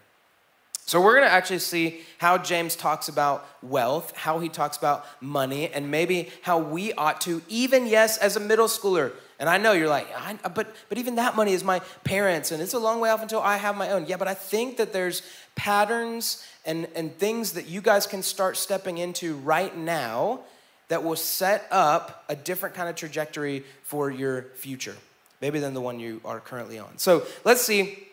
So, 0.86 1.00
we're 1.00 1.16
gonna 1.16 1.28
actually 1.28 1.60
see 1.60 2.02
how 2.18 2.38
James 2.38 2.76
talks 2.76 3.08
about 3.08 3.48
wealth, 3.62 4.16
how 4.18 4.40
he 4.40 4.50
talks 4.50 4.76
about 4.76 5.06
money, 5.22 5.70
and 5.70 5.90
maybe 5.90 6.30
how 6.42 6.60
we 6.60 6.92
ought 6.94 7.22
to, 7.22 7.42
even 7.48 7.88
yes, 7.88 8.18
as 8.18 8.36
a 8.36 8.40
middle 8.42 8.68
schooler. 8.68 9.14
And 9.40 9.50
I 9.50 9.58
know 9.58 9.72
you're 9.72 9.90
like, 9.90 10.08
but, 10.54 10.76
but 10.90 10.98
even 10.98 11.16
that 11.16 11.36
money 11.36 11.54
is 11.54 11.64
my 11.64 11.80
parents, 12.04 12.52
and 12.52 12.62
it's 12.62 12.74
a 12.74 12.80
long 12.80 13.00
way 13.00 13.10
off 13.10 13.22
until 13.22 13.42
I 13.42 13.58
have 13.58 13.76
my 13.76 13.92
own. 13.92 14.06
Yeah, 14.08 14.18
but 14.18 14.28
I 14.28 14.34
think 14.34 14.78
that 14.78 14.94
there's 14.94 15.22
patterns 15.56 16.46
and, 16.66 16.88
and 16.96 17.18
things 17.18 17.54
that 17.54 17.68
you 17.68 17.82
guys 17.82 18.06
can 18.06 18.22
start 18.22 18.58
stepping 18.58 18.98
into 18.98 19.36
right 19.38 19.76
now 19.76 20.42
that 20.90 21.04
will 21.04 21.16
set 21.16 21.66
up 21.72 22.24
a 22.30 22.36
different 22.36 22.76
kind 22.76 22.90
of 22.90 22.96
trajectory 22.96 23.64
for 23.84 24.12
your 24.12 24.44
future, 24.56 24.96
maybe 25.44 25.60
than 25.60 25.74
the 25.74 25.82
one 25.82 26.00
you 26.00 26.22
are 26.24 26.40
currently 26.40 26.80
on. 26.80 26.98
So 26.98 27.28
let's 27.44 27.60
see. 27.60 28.08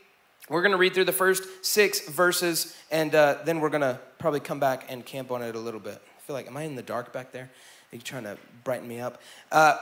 We're 0.49 0.63
going 0.63 0.73
to 0.73 0.79
read 0.79 0.95
through 0.95 1.05
the 1.05 1.13
first 1.13 1.45
six 1.65 2.09
verses, 2.09 2.77
and 2.91 3.15
uh, 3.15 3.39
then 3.45 3.61
we're 3.61 3.69
going 3.69 3.83
to 3.83 4.01
probably 4.19 4.41
come 4.41 4.59
back 4.59 4.87
and 4.89 5.07
camp 5.07 5.31
on 5.31 5.41
it 5.41 5.55
a 5.55 5.59
little 5.61 5.79
bit. 5.79 6.03
I 6.19 6.21
feel 6.23 6.35
like, 6.35 6.49
am 6.49 6.57
I 6.57 6.65
in 6.65 6.75
the 6.75 6.83
dark 6.83 7.13
back 7.13 7.31
there? 7.31 7.45
Are 7.45 7.97
you 7.97 8.03
trying 8.03 8.25
to 8.25 8.37
brighten 8.65 8.89
me 8.89 8.99
up? 8.99 9.23
Uh, 9.53 9.79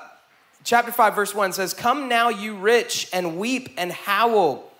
chapter 0.62 0.92
5, 0.92 1.14
verse 1.14 1.34
1 1.34 1.54
says, 1.54 1.72
Come 1.72 2.06
now, 2.06 2.28
you 2.28 2.54
rich, 2.54 3.08
and 3.14 3.38
weep 3.38 3.70
and 3.78 3.92
howl 3.92 4.70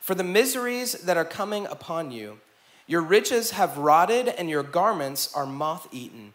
for 0.00 0.16
the 0.16 0.24
miseries 0.24 0.94
that 1.02 1.16
are 1.16 1.24
coming 1.24 1.66
upon 1.66 2.10
you. 2.10 2.40
Your 2.88 3.02
riches 3.02 3.52
have 3.52 3.78
rotted, 3.78 4.26
and 4.26 4.50
your 4.50 4.64
garments 4.64 5.32
are 5.32 5.46
moth 5.46 5.86
eaten. 5.92 6.34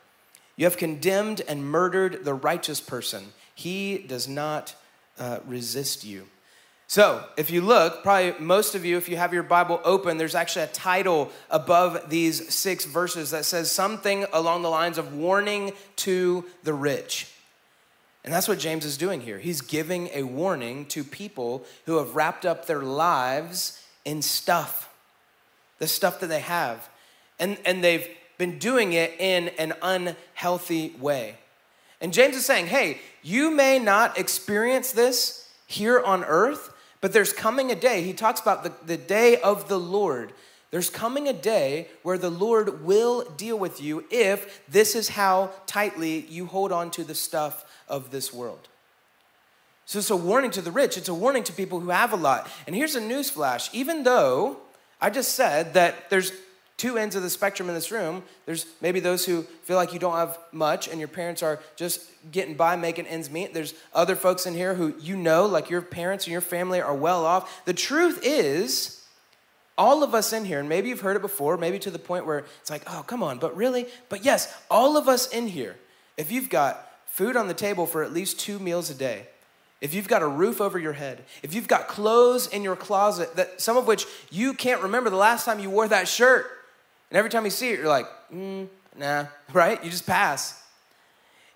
You 0.61 0.65
have 0.65 0.77
condemned 0.77 1.41
and 1.47 1.65
murdered 1.65 2.23
the 2.23 2.35
righteous 2.35 2.79
person. 2.79 3.33
He 3.55 3.97
does 3.97 4.27
not 4.27 4.75
uh, 5.17 5.39
resist 5.47 6.03
you. 6.03 6.27
So, 6.85 7.25
if 7.35 7.49
you 7.49 7.61
look, 7.61 8.03
probably 8.03 8.39
most 8.39 8.75
of 8.75 8.85
you, 8.85 8.95
if 8.97 9.09
you 9.09 9.17
have 9.17 9.33
your 9.33 9.41
Bible 9.41 9.81
open, 9.83 10.19
there's 10.19 10.35
actually 10.35 10.65
a 10.65 10.67
title 10.67 11.31
above 11.49 12.11
these 12.11 12.53
six 12.53 12.85
verses 12.85 13.31
that 13.31 13.45
says 13.45 13.71
something 13.71 14.27
along 14.31 14.61
the 14.61 14.69
lines 14.69 14.99
of 14.99 15.15
warning 15.15 15.71
to 15.95 16.45
the 16.61 16.75
rich. 16.75 17.33
And 18.23 18.31
that's 18.31 18.47
what 18.47 18.59
James 18.59 18.85
is 18.85 18.97
doing 18.97 19.21
here. 19.21 19.39
He's 19.39 19.61
giving 19.61 20.09
a 20.13 20.21
warning 20.21 20.85
to 20.89 21.03
people 21.03 21.65
who 21.87 21.97
have 21.97 22.15
wrapped 22.15 22.45
up 22.45 22.67
their 22.67 22.83
lives 22.83 23.83
in 24.05 24.21
stuff, 24.21 24.93
the 25.79 25.87
stuff 25.87 26.19
that 26.19 26.27
they 26.27 26.41
have. 26.41 26.87
And, 27.39 27.57
and 27.65 27.83
they've 27.83 28.07
been 28.41 28.57
doing 28.57 28.93
it 28.93 29.13
in 29.19 29.49
an 29.59 29.71
unhealthy 29.83 30.95
way. 30.99 31.35
And 32.01 32.11
James 32.11 32.35
is 32.35 32.43
saying, 32.43 32.65
hey, 32.65 32.97
you 33.21 33.51
may 33.51 33.77
not 33.77 34.17
experience 34.17 34.93
this 34.93 35.47
here 35.67 36.01
on 36.01 36.23
earth, 36.23 36.73
but 37.01 37.13
there's 37.13 37.33
coming 37.33 37.71
a 37.71 37.75
day. 37.75 38.01
He 38.01 38.13
talks 38.13 38.41
about 38.41 38.63
the, 38.63 38.73
the 38.83 38.97
day 38.97 39.39
of 39.39 39.69
the 39.69 39.77
Lord. 39.77 40.33
There's 40.71 40.89
coming 40.89 41.27
a 41.27 41.33
day 41.33 41.89
where 42.01 42.17
the 42.17 42.31
Lord 42.31 42.83
will 42.83 43.29
deal 43.37 43.59
with 43.59 43.79
you 43.79 44.05
if 44.09 44.67
this 44.67 44.95
is 44.95 45.09
how 45.09 45.51
tightly 45.67 46.21
you 46.21 46.47
hold 46.47 46.71
on 46.71 46.89
to 46.91 47.03
the 47.03 47.13
stuff 47.13 47.63
of 47.87 48.09
this 48.09 48.33
world. 48.33 48.69
So 49.85 49.99
it's 49.99 50.09
a 50.09 50.17
warning 50.17 50.49
to 50.51 50.63
the 50.63 50.71
rich, 50.71 50.97
it's 50.97 51.09
a 51.09 51.13
warning 51.13 51.43
to 51.43 51.53
people 51.53 51.79
who 51.79 51.91
have 51.91 52.11
a 52.11 52.15
lot. 52.15 52.49
And 52.65 52.75
here's 52.75 52.95
a 52.95 53.01
news 53.01 53.29
flash 53.29 53.69
even 53.71 54.01
though 54.01 54.57
I 54.99 55.11
just 55.11 55.35
said 55.35 55.75
that 55.75 56.09
there's 56.09 56.31
two 56.81 56.97
ends 56.97 57.15
of 57.15 57.21
the 57.21 57.29
spectrum 57.29 57.69
in 57.69 57.75
this 57.75 57.91
room. 57.91 58.23
There's 58.47 58.65
maybe 58.81 58.99
those 58.99 59.23
who 59.23 59.43
feel 59.43 59.75
like 59.75 59.93
you 59.93 59.99
don't 59.99 60.15
have 60.15 60.39
much 60.51 60.87
and 60.87 60.97
your 60.97 61.07
parents 61.07 61.43
are 61.43 61.59
just 61.75 62.01
getting 62.31 62.55
by, 62.55 62.75
making 62.75 63.05
ends 63.05 63.29
meet. 63.29 63.53
There's 63.53 63.75
other 63.93 64.15
folks 64.15 64.47
in 64.47 64.55
here 64.55 64.73
who 64.73 64.95
you 64.99 65.15
know, 65.15 65.45
like 65.45 65.69
your 65.69 65.83
parents 65.83 66.25
and 66.25 66.31
your 66.31 66.41
family 66.41 66.81
are 66.81 66.95
well 66.95 67.23
off. 67.23 67.65
The 67.65 67.73
truth 67.75 68.21
is, 68.23 69.05
all 69.77 70.01
of 70.01 70.15
us 70.15 70.33
in 70.33 70.43
here, 70.43 70.59
and 70.59 70.67
maybe 70.67 70.89
you've 70.89 71.01
heard 71.01 71.15
it 71.15 71.21
before, 71.21 71.55
maybe 71.55 71.77
to 71.77 71.91
the 71.91 71.99
point 71.99 72.25
where 72.25 72.45
it's 72.61 72.71
like, 72.71 72.81
oh, 72.87 73.03
come 73.05 73.21
on, 73.21 73.37
but 73.37 73.55
really? 73.55 73.85
But 74.09 74.25
yes, 74.25 74.51
all 74.67 74.97
of 74.97 75.07
us 75.07 75.27
in 75.27 75.49
here, 75.49 75.77
if 76.17 76.31
you've 76.31 76.49
got 76.49 76.89
food 77.05 77.37
on 77.37 77.47
the 77.47 77.53
table 77.53 77.85
for 77.85 78.03
at 78.03 78.11
least 78.11 78.39
two 78.39 78.57
meals 78.57 78.89
a 78.89 78.95
day, 78.95 79.27
if 79.81 79.93
you've 79.93 80.07
got 80.07 80.23
a 80.23 80.27
roof 80.27 80.59
over 80.59 80.79
your 80.79 80.93
head, 80.93 81.25
if 81.43 81.53
you've 81.53 81.67
got 81.67 81.87
clothes 81.87 82.47
in 82.47 82.63
your 82.63 82.75
closet 82.75 83.35
that 83.35 83.61
some 83.61 83.77
of 83.77 83.85
which 83.85 84.07
you 84.31 84.55
can't 84.55 84.81
remember 84.81 85.11
the 85.11 85.15
last 85.15 85.45
time 85.45 85.59
you 85.59 85.69
wore 85.69 85.87
that 85.87 86.07
shirt, 86.07 86.57
and 87.11 87.17
every 87.17 87.29
time 87.29 87.43
you 87.43 87.51
see 87.51 87.69
it, 87.71 87.79
you're 87.79 87.89
like, 87.89 88.07
mm, 88.33 88.69
nah, 88.97 89.25
right? 89.53 89.83
You 89.83 89.91
just 89.91 90.07
pass. 90.07 90.63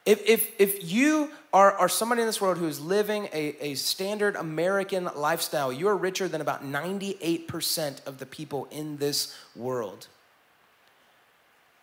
If, 0.06 0.22
if, 0.28 0.52
if 0.60 0.92
you 0.92 1.32
are, 1.54 1.72
are 1.72 1.88
somebody 1.88 2.22
in 2.22 2.28
this 2.28 2.42
world 2.42 2.58
who 2.58 2.68
is 2.68 2.82
living 2.82 3.30
a, 3.32 3.56
a 3.62 3.76
standard 3.76 4.36
American 4.36 5.10
lifestyle, 5.16 5.72
you 5.72 5.88
are 5.88 5.96
richer 5.96 6.28
than 6.28 6.42
about 6.42 6.64
98% 6.64 8.06
of 8.06 8.18
the 8.18 8.26
people 8.26 8.68
in 8.70 8.98
this 8.98 9.34
world. 9.56 10.08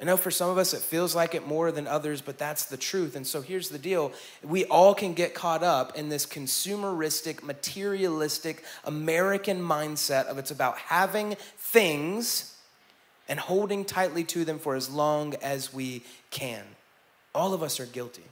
I 0.02 0.04
know 0.04 0.18
for 0.18 0.30
some 0.30 0.50
of 0.50 0.58
us 0.58 0.74
it 0.74 0.82
feels 0.82 1.14
like 1.14 1.34
it 1.34 1.46
more 1.46 1.72
than 1.72 1.86
others, 1.86 2.20
but 2.20 2.36
that's 2.36 2.66
the 2.66 2.76
truth. 2.76 3.16
And 3.16 3.26
so 3.26 3.40
here's 3.40 3.70
the 3.70 3.78
deal 3.78 4.12
we 4.42 4.66
all 4.66 4.94
can 4.94 5.14
get 5.14 5.32
caught 5.32 5.62
up 5.62 5.96
in 5.96 6.10
this 6.10 6.26
consumeristic, 6.26 7.42
materialistic 7.42 8.64
American 8.84 9.62
mindset 9.62 10.26
of 10.26 10.36
it's 10.36 10.50
about 10.50 10.76
having 10.76 11.36
things 11.56 12.52
and 13.32 13.40
holding 13.40 13.82
tightly 13.82 14.24
to 14.24 14.44
them 14.44 14.58
for 14.58 14.74
as 14.74 14.90
long 14.90 15.34
as 15.36 15.72
we 15.72 16.02
can. 16.30 16.62
All 17.34 17.54
of 17.54 17.62
us 17.62 17.80
are 17.80 17.86
guilty. 17.86 18.24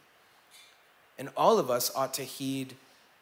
And 1.19 1.31
all 1.39 1.59
of 1.59 1.71
us 1.71 1.91
ought 1.97 2.13
to 2.15 2.23
heed 2.23 2.75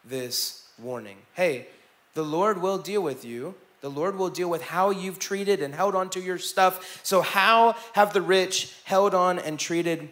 this 0.04 0.66
warning. 0.76 1.18
Hey, 1.34 1.68
the 2.14 2.24
Lord 2.24 2.60
will 2.60 2.78
deal 2.78 3.00
with 3.00 3.24
you. 3.24 3.54
The 3.80 3.90
Lord 3.90 4.18
will 4.18 4.28
deal 4.28 4.50
with 4.50 4.60
how 4.60 4.90
you've 4.90 5.20
treated 5.20 5.62
and 5.62 5.72
held 5.72 5.94
on 5.94 6.10
to 6.10 6.20
your 6.20 6.36
stuff. 6.36 6.98
So, 7.04 7.20
how 7.20 7.76
have 7.92 8.12
the 8.12 8.22
rich 8.22 8.74
held 8.82 9.14
on 9.14 9.38
and 9.38 9.56
treated 9.56 10.10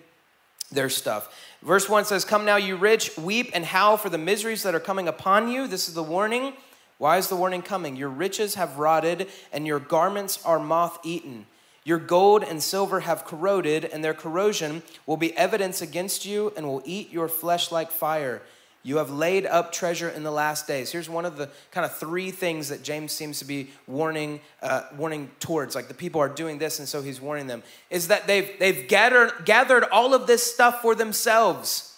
their 0.70 0.88
stuff? 0.88 1.35
Verse 1.62 1.88
1 1.88 2.04
says, 2.04 2.25
Come 2.25 2.44
now, 2.44 2.58
you 2.58 2.76
rich, 2.76 3.18
weep 3.18 3.50
and 3.52 3.64
howl 3.64 3.96
for 3.96 4.08
the 4.08 4.18
miseries 4.18 4.62
that 4.62 4.76
are 4.76 4.78
coming 4.78 5.08
upon 5.08 5.49
you. 5.49 5.66
This 5.66 5.88
is 5.88 5.94
the 5.94 6.02
warning. 6.04 6.52
Why 6.99 7.16
is 7.16 7.26
the 7.26 7.35
warning 7.35 7.62
coming? 7.62 7.96
Your 7.96 8.08
riches 8.08 8.54
have 8.54 8.78
rotted, 8.78 9.26
and 9.52 9.66
your 9.66 9.80
garments 9.80 10.38
are 10.44 10.61
moth 10.61 11.00
eaten. 11.02 11.46
Your 11.86 11.98
gold 12.00 12.42
and 12.42 12.60
silver 12.60 12.98
have 12.98 13.24
corroded, 13.24 13.84
and 13.84 14.02
their 14.02 14.12
corrosion 14.12 14.82
will 15.06 15.16
be 15.16 15.36
evidence 15.36 15.80
against 15.80 16.26
you 16.26 16.52
and 16.56 16.66
will 16.66 16.82
eat 16.84 17.12
your 17.12 17.28
flesh 17.28 17.70
like 17.70 17.92
fire. 17.92 18.42
You 18.82 18.96
have 18.96 19.10
laid 19.10 19.46
up 19.46 19.70
treasure 19.70 20.08
in 20.08 20.24
the 20.24 20.32
last 20.32 20.66
days. 20.66 20.90
Here's 20.90 21.08
one 21.08 21.24
of 21.24 21.36
the 21.36 21.48
kind 21.70 21.84
of 21.84 21.94
three 21.94 22.32
things 22.32 22.70
that 22.70 22.82
James 22.82 23.12
seems 23.12 23.38
to 23.38 23.44
be 23.44 23.70
warning, 23.86 24.40
uh, 24.62 24.82
warning 24.96 25.30
towards. 25.38 25.76
Like 25.76 25.86
the 25.86 25.94
people 25.94 26.20
are 26.20 26.28
doing 26.28 26.58
this, 26.58 26.80
and 26.80 26.88
so 26.88 27.02
he's 27.02 27.20
warning 27.20 27.46
them. 27.46 27.62
Is 27.88 28.08
that 28.08 28.26
they've 28.26 28.50
they've 28.58 28.88
gathered 28.88 29.44
gathered 29.44 29.84
all 29.84 30.12
of 30.12 30.26
this 30.26 30.42
stuff 30.42 30.82
for 30.82 30.96
themselves. 30.96 31.96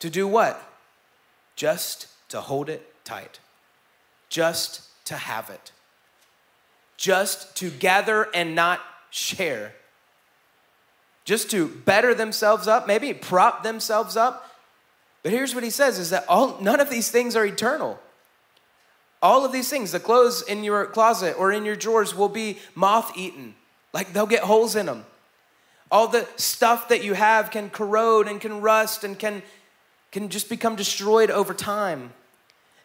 To 0.00 0.10
do 0.10 0.28
what? 0.28 0.62
Just 1.56 2.08
to 2.28 2.42
hold 2.42 2.68
it 2.68 2.92
tight, 3.06 3.40
just 4.28 4.82
to 5.06 5.14
have 5.14 5.48
it, 5.48 5.72
just 6.98 7.56
to 7.56 7.70
gather 7.70 8.28
and 8.34 8.54
not 8.54 8.82
share, 9.10 9.74
just 11.24 11.50
to 11.50 11.68
better 11.68 12.14
themselves 12.14 12.66
up, 12.66 12.86
maybe 12.86 13.12
prop 13.12 13.62
themselves 13.62 14.16
up. 14.16 14.50
But 15.22 15.32
here's 15.32 15.54
what 15.54 15.64
he 15.64 15.70
says 15.70 15.98
is 15.98 16.10
that 16.10 16.24
all 16.28 16.58
none 16.60 16.80
of 16.80 16.90
these 16.90 17.10
things 17.10 17.36
are 17.36 17.44
eternal. 17.44 17.98
All 19.20 19.44
of 19.44 19.52
these 19.52 19.68
things, 19.68 19.92
the 19.92 20.00
clothes 20.00 20.42
in 20.42 20.62
your 20.62 20.86
closet 20.86 21.34
or 21.38 21.52
in 21.52 21.64
your 21.64 21.76
drawers 21.76 22.14
will 22.14 22.28
be 22.28 22.58
moth 22.74 23.12
eaten. 23.16 23.54
Like 23.92 24.12
they'll 24.12 24.26
get 24.26 24.44
holes 24.44 24.76
in 24.76 24.86
them. 24.86 25.04
All 25.90 26.06
the 26.06 26.28
stuff 26.36 26.88
that 26.88 27.02
you 27.02 27.14
have 27.14 27.50
can 27.50 27.70
corrode 27.70 28.28
and 28.28 28.40
can 28.40 28.60
rust 28.60 29.04
and 29.04 29.18
can, 29.18 29.42
can 30.12 30.28
just 30.28 30.48
become 30.48 30.76
destroyed 30.76 31.30
over 31.30 31.54
time. 31.54 32.12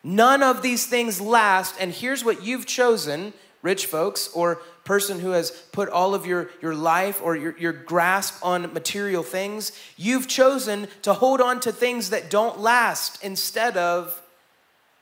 None 0.03 0.41
of 0.41 0.61
these 0.61 0.85
things 0.85 1.21
last. 1.21 1.75
And 1.79 1.91
here's 1.91 2.25
what 2.25 2.43
you've 2.43 2.65
chosen, 2.65 3.33
rich 3.61 3.85
folks, 3.85 4.29
or 4.33 4.61
person 4.83 5.19
who 5.19 5.31
has 5.31 5.51
put 5.71 5.89
all 5.89 6.13
of 6.13 6.25
your, 6.25 6.49
your 6.61 6.75
life 6.75 7.21
or 7.23 7.35
your, 7.35 7.57
your 7.57 7.73
grasp 7.73 8.45
on 8.45 8.73
material 8.73 9.23
things. 9.23 9.71
You've 9.95 10.27
chosen 10.27 10.87
to 11.03 11.13
hold 11.13 11.39
on 11.39 11.59
to 11.61 11.71
things 11.71 12.09
that 12.09 12.29
don't 12.29 12.59
last 12.59 13.23
instead 13.23 13.77
of 13.77 14.21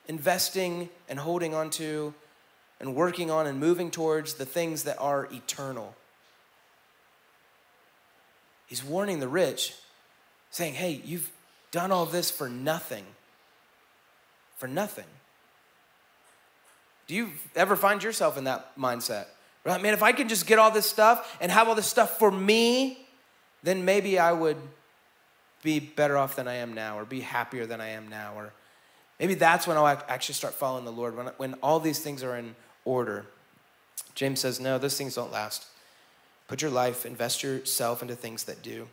investing 0.07 0.89
and 1.09 1.19
holding 1.19 1.53
on 1.55 1.69
to 1.71 2.13
and 2.79 2.95
working 2.95 3.31
on 3.31 3.47
and 3.47 3.59
moving 3.59 3.91
towards 3.91 4.35
the 4.35 4.45
things 4.45 4.83
that 4.83 5.00
are 5.00 5.27
eternal. 5.31 5.95
He's 8.67 8.83
warning 8.83 9.19
the 9.19 9.27
rich, 9.27 9.73
saying, 10.50 10.75
Hey, 10.75 11.01
you've 11.03 11.29
done 11.71 11.91
all 11.91 12.05
this 12.05 12.31
for 12.31 12.50
nothing. 12.50 13.05
For 14.57 14.67
nothing. 14.67 15.05
Do 17.07 17.15
you 17.15 17.31
ever 17.55 17.75
find 17.75 18.01
yourself 18.03 18.38
in 18.38 18.45
that 18.45 18.77
mindset? 18.77 19.25
Right? 19.63 19.82
Man, 19.82 19.94
if 19.94 20.01
I 20.01 20.12
could 20.12 20.30
just 20.30 20.48
get 20.48 20.60
all 20.60 20.72
this 20.72 20.89
stuff 20.89 21.38
and 21.39 21.51
have 21.51 21.68
all 21.68 21.75
this 21.75 21.88
stuff 21.88 22.18
for 22.18 22.32
me, 22.32 23.06
then 23.63 23.86
maybe 23.86 24.18
I 24.18 24.32
would 24.32 24.58
be 25.62 25.80
better 25.80 26.18
off 26.18 26.36
than 26.36 26.48
I 26.48 26.56
am 26.56 26.74
now 26.74 26.98
or 26.98 27.06
be 27.06 27.20
happier 27.20 27.68
than 27.68 27.80
I 27.80 27.89
am 27.89 28.08
now 28.08 28.34
or 28.36 28.53
Maybe 29.22 29.36
that's 29.36 29.68
when 29.68 29.77
I'll 29.77 29.86
actually 29.86 30.34
start 30.34 30.56
following 30.56 30.84
the 30.84 30.91
Lord, 30.91 31.15
when, 31.15 31.27
when 31.38 31.53
all 31.62 31.80
these 31.80 32.00
things 32.00 32.24
are 32.24 32.36
in 32.36 32.56
order. 32.86 33.27
James 34.15 34.39
says, 34.39 34.60
No, 34.60 34.80
those 34.80 34.98
things 34.98 35.13
don't 35.13 35.32
last. 35.32 35.68
Put 36.48 36.63
your 36.63 36.72
life, 36.72 37.06
invest 37.06 37.44
yourself 37.44 38.01
into 38.01 38.15
things 38.15 38.46
that 38.46 38.63
do. 38.63 38.88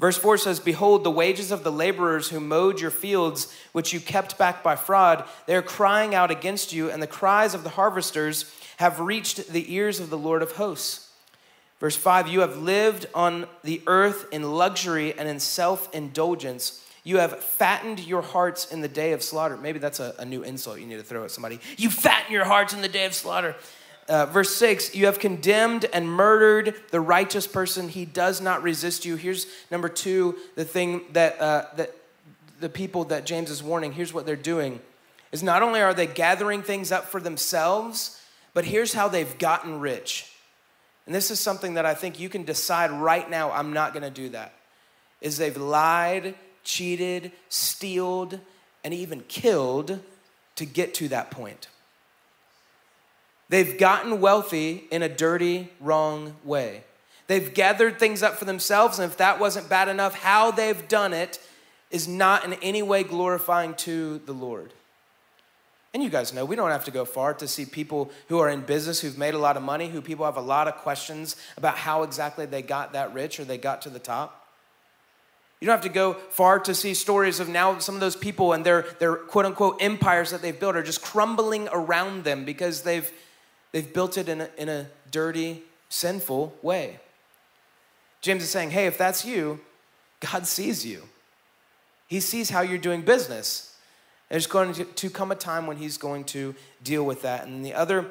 Verse 0.00 0.18
4 0.18 0.38
says, 0.38 0.58
Behold, 0.58 1.04
the 1.04 1.10
wages 1.12 1.52
of 1.52 1.62
the 1.62 1.70
laborers 1.70 2.30
who 2.30 2.40
mowed 2.40 2.80
your 2.80 2.90
fields, 2.90 3.54
which 3.70 3.92
you 3.92 4.00
kept 4.00 4.38
back 4.38 4.60
by 4.64 4.74
fraud, 4.74 5.24
they 5.46 5.54
are 5.54 5.62
crying 5.62 6.16
out 6.16 6.32
against 6.32 6.72
you, 6.72 6.90
and 6.90 7.00
the 7.00 7.06
cries 7.06 7.54
of 7.54 7.62
the 7.62 7.70
harvesters 7.70 8.52
have 8.78 9.00
reached 9.00 9.52
the 9.52 9.74
ears 9.74 10.00
of 10.00 10.10
the 10.10 10.18
Lord 10.18 10.42
of 10.42 10.52
hosts. 10.52 11.10
Verse 11.80 11.96
5 11.96 12.28
You 12.28 12.40
have 12.40 12.56
lived 12.56 13.06
on 13.14 13.46
the 13.64 13.82
earth 13.86 14.26
in 14.32 14.52
luxury 14.52 15.18
and 15.18 15.28
in 15.28 15.40
self 15.40 15.92
indulgence 15.94 16.82
you 17.04 17.18
have 17.18 17.42
fattened 17.42 18.06
your 18.06 18.22
hearts 18.22 18.70
in 18.70 18.80
the 18.80 18.88
day 18.88 19.12
of 19.12 19.22
slaughter. 19.22 19.56
Maybe 19.56 19.80
that's 19.80 19.98
a, 19.98 20.14
a 20.20 20.24
new 20.24 20.42
insult 20.42 20.78
you 20.78 20.86
need 20.86 20.98
to 20.98 21.02
throw 21.02 21.24
at 21.24 21.32
somebody. 21.32 21.58
You 21.76 21.90
fatten 21.90 22.32
your 22.32 22.44
hearts 22.44 22.72
in 22.72 22.80
the 22.80 22.88
day 22.88 23.06
of 23.06 23.14
slaughter. 23.14 23.56
Uh, 24.08 24.26
verse 24.26 24.54
6 24.56 24.94
You 24.94 25.06
have 25.06 25.18
condemned 25.18 25.86
and 25.92 26.08
murdered 26.08 26.74
the 26.90 27.00
righteous 27.00 27.46
person. 27.46 27.88
He 27.88 28.04
does 28.04 28.40
not 28.40 28.62
resist 28.62 29.04
you. 29.04 29.16
Here's 29.16 29.46
number 29.70 29.88
two 29.88 30.36
the 30.54 30.64
thing 30.64 31.02
that, 31.12 31.40
uh, 31.40 31.66
that 31.76 31.94
the 32.60 32.68
people 32.68 33.04
that 33.04 33.26
James 33.26 33.50
is 33.50 33.62
warning, 33.62 33.92
here's 33.92 34.12
what 34.12 34.24
they're 34.24 34.36
doing 34.36 34.80
is 35.32 35.42
not 35.42 35.62
only 35.62 35.80
are 35.80 35.94
they 35.94 36.06
gathering 36.06 36.62
things 36.62 36.92
up 36.92 37.06
for 37.06 37.20
themselves, 37.20 38.21
but 38.54 38.64
here's 38.64 38.92
how 38.92 39.08
they've 39.08 39.38
gotten 39.38 39.80
rich. 39.80 40.30
And 41.06 41.14
this 41.14 41.30
is 41.30 41.40
something 41.40 41.74
that 41.74 41.86
I 41.86 41.94
think 41.94 42.20
you 42.20 42.28
can 42.28 42.44
decide 42.44 42.90
right 42.90 43.28
now 43.28 43.50
I'm 43.50 43.72
not 43.72 43.92
going 43.92 44.04
to 44.04 44.10
do 44.10 44.28
that. 44.30 44.54
Is 45.20 45.36
they've 45.36 45.56
lied 45.56 46.34
cheated, 46.64 47.32
stealed, 47.48 48.38
and 48.84 48.94
even 48.94 49.20
killed 49.22 50.00
to 50.56 50.64
get 50.64 50.94
to 50.94 51.08
that 51.08 51.30
point. 51.30 51.68
They've 53.48 53.78
gotten 53.78 54.20
wealthy 54.20 54.84
in 54.90 55.02
a 55.02 55.08
dirty, 55.08 55.70
wrong 55.80 56.36
way. 56.44 56.84
They've 57.26 57.52
gathered 57.52 57.98
things 57.98 58.22
up 58.22 58.36
for 58.36 58.44
themselves, 58.44 58.98
and 58.98 59.10
if 59.10 59.18
that 59.18 59.38
wasn't 59.38 59.68
bad 59.68 59.88
enough, 59.88 60.14
how 60.14 60.50
they've 60.50 60.88
done 60.88 61.12
it 61.12 61.40
is 61.90 62.08
not 62.08 62.44
in 62.44 62.54
any 62.54 62.82
way 62.82 63.02
glorifying 63.04 63.74
to 63.74 64.18
the 64.20 64.32
Lord. 64.32 64.72
And 65.94 66.02
you 66.02 66.08
guys 66.08 66.32
know 66.32 66.44
we 66.44 66.56
don't 66.56 66.70
have 66.70 66.86
to 66.86 66.90
go 66.90 67.04
far 67.04 67.34
to 67.34 67.46
see 67.46 67.66
people 67.66 68.10
who 68.28 68.38
are 68.38 68.48
in 68.48 68.62
business 68.62 69.00
who've 69.00 69.18
made 69.18 69.34
a 69.34 69.38
lot 69.38 69.56
of 69.56 69.62
money, 69.62 69.88
who 69.88 70.00
people 70.00 70.24
have 70.24 70.36
a 70.36 70.42
lot 70.42 70.66
of 70.66 70.76
questions 70.76 71.36
about 71.56 71.76
how 71.76 72.02
exactly 72.02 72.46
they 72.46 72.62
got 72.62 72.94
that 72.94 73.12
rich 73.12 73.38
or 73.38 73.44
they 73.44 73.58
got 73.58 73.82
to 73.82 73.90
the 73.90 73.98
top. 73.98 74.38
You 75.60 75.66
don't 75.66 75.74
have 75.74 75.84
to 75.84 75.90
go 75.90 76.14
far 76.14 76.58
to 76.60 76.74
see 76.74 76.92
stories 76.94 77.38
of 77.38 77.48
now 77.48 77.78
some 77.78 77.94
of 77.94 78.00
those 78.00 78.16
people 78.16 78.52
and 78.52 78.64
their, 78.64 78.82
their 78.98 79.14
quote 79.14 79.44
unquote 79.44 79.80
empires 79.80 80.30
that 80.30 80.42
they've 80.42 80.58
built 80.58 80.74
are 80.74 80.82
just 80.82 81.02
crumbling 81.02 81.68
around 81.70 82.24
them 82.24 82.44
because 82.44 82.82
they've, 82.82 83.08
they've 83.70 83.92
built 83.92 84.18
it 84.18 84.28
in 84.28 84.40
a, 84.40 84.48
in 84.56 84.68
a 84.68 84.88
dirty, 85.10 85.62
sinful 85.88 86.56
way. 86.62 86.98
James 88.22 88.42
is 88.42 88.50
saying, 88.50 88.70
hey, 88.70 88.86
if 88.86 88.96
that's 88.96 89.24
you, 89.24 89.60
God 90.18 90.46
sees 90.46 90.86
you. 90.86 91.02
He 92.08 92.18
sees 92.20 92.50
how 92.50 92.62
you're 92.62 92.78
doing 92.78 93.02
business. 93.02 93.71
There's 94.32 94.46
going 94.46 94.72
to, 94.72 95.10
come 95.10 95.30
a 95.30 95.34
time 95.34 95.66
when 95.66 95.76
He's 95.76 95.98
going 95.98 96.24
to 96.24 96.54
deal 96.82 97.04
with 97.04 97.20
that. 97.20 97.46
And 97.46 97.62
the 97.62 97.74
other 97.74 98.06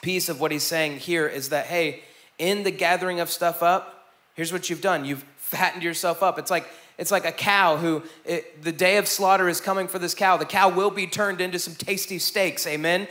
piece 0.00 0.28
of 0.28 0.40
what 0.40 0.52
He's 0.52 0.62
saying 0.62 0.98
here 0.98 1.26
is 1.26 1.48
that, 1.48 1.66
hey, 1.66 2.04
in 2.38 2.62
the 2.62 2.70
gathering 2.70 3.18
of 3.18 3.28
stuff 3.28 3.60
up, 3.60 4.12
here's 4.34 4.52
what 4.52 4.70
you've 4.70 4.80
done 4.80 5.04
you've 5.04 5.24
fattened 5.38 5.82
yourself 5.82 6.22
up. 6.22 6.38
It's 6.38 6.52
like 6.52 6.68
it's 6.98 7.10
like 7.10 7.24
a 7.24 7.32
cow 7.32 7.78
who 7.78 8.04
it, 8.24 8.62
the 8.62 8.70
day 8.70 8.96
of 8.96 9.08
slaughter 9.08 9.48
is 9.48 9.60
coming 9.60 9.88
for 9.88 9.98
this 9.98 10.14
cow. 10.14 10.36
The 10.36 10.44
cow 10.44 10.68
will 10.68 10.90
be 10.90 11.08
turned 11.08 11.40
into 11.40 11.58
some 11.58 11.74
tasty 11.74 12.20
steaks. 12.20 12.64
Amen. 12.64 13.08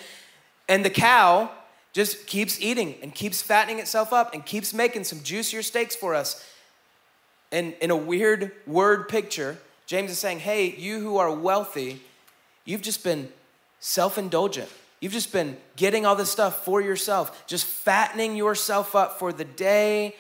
And 0.70 0.86
the 0.86 0.90
cow 0.90 1.52
just 1.92 2.26
keeps 2.26 2.62
eating 2.62 2.96
and 3.02 3.14
keeps 3.14 3.42
fattening 3.42 3.80
itself 3.80 4.14
up 4.14 4.34
and 4.34 4.46
keeps 4.46 4.74
making 4.74 5.04
some 5.04 5.22
juicier 5.24 5.62
steaks 5.62 5.94
for 5.94 6.16
us. 6.16 6.42
And 7.52 7.74
in 7.82 7.92
a 7.92 7.98
weird 7.98 8.54
word 8.66 9.10
picture, 9.10 9.58
James 9.88 10.10
is 10.10 10.20
saying, 10.20 10.40
"Hey, 10.40 10.74
you 10.78 11.02
who 11.02 11.18
are 11.18 11.30
wealthy, 11.30 12.02
you've 12.66 12.82
just 12.82 13.04
been 13.04 13.30
self-indulgent. 13.80 14.70
You've 15.00 15.14
just 15.14 15.32
been 15.32 15.58
getting 15.76 16.06
all 16.06 16.16
this 16.16 16.30
stuff 16.30 16.66
for 16.66 16.82
yourself, 16.82 17.48
just 17.48 17.66
fattening 17.66 18.36
yourself 18.36 18.96
up 18.96 19.18
for 19.18 19.32
the 19.32 19.46
day 19.46 20.16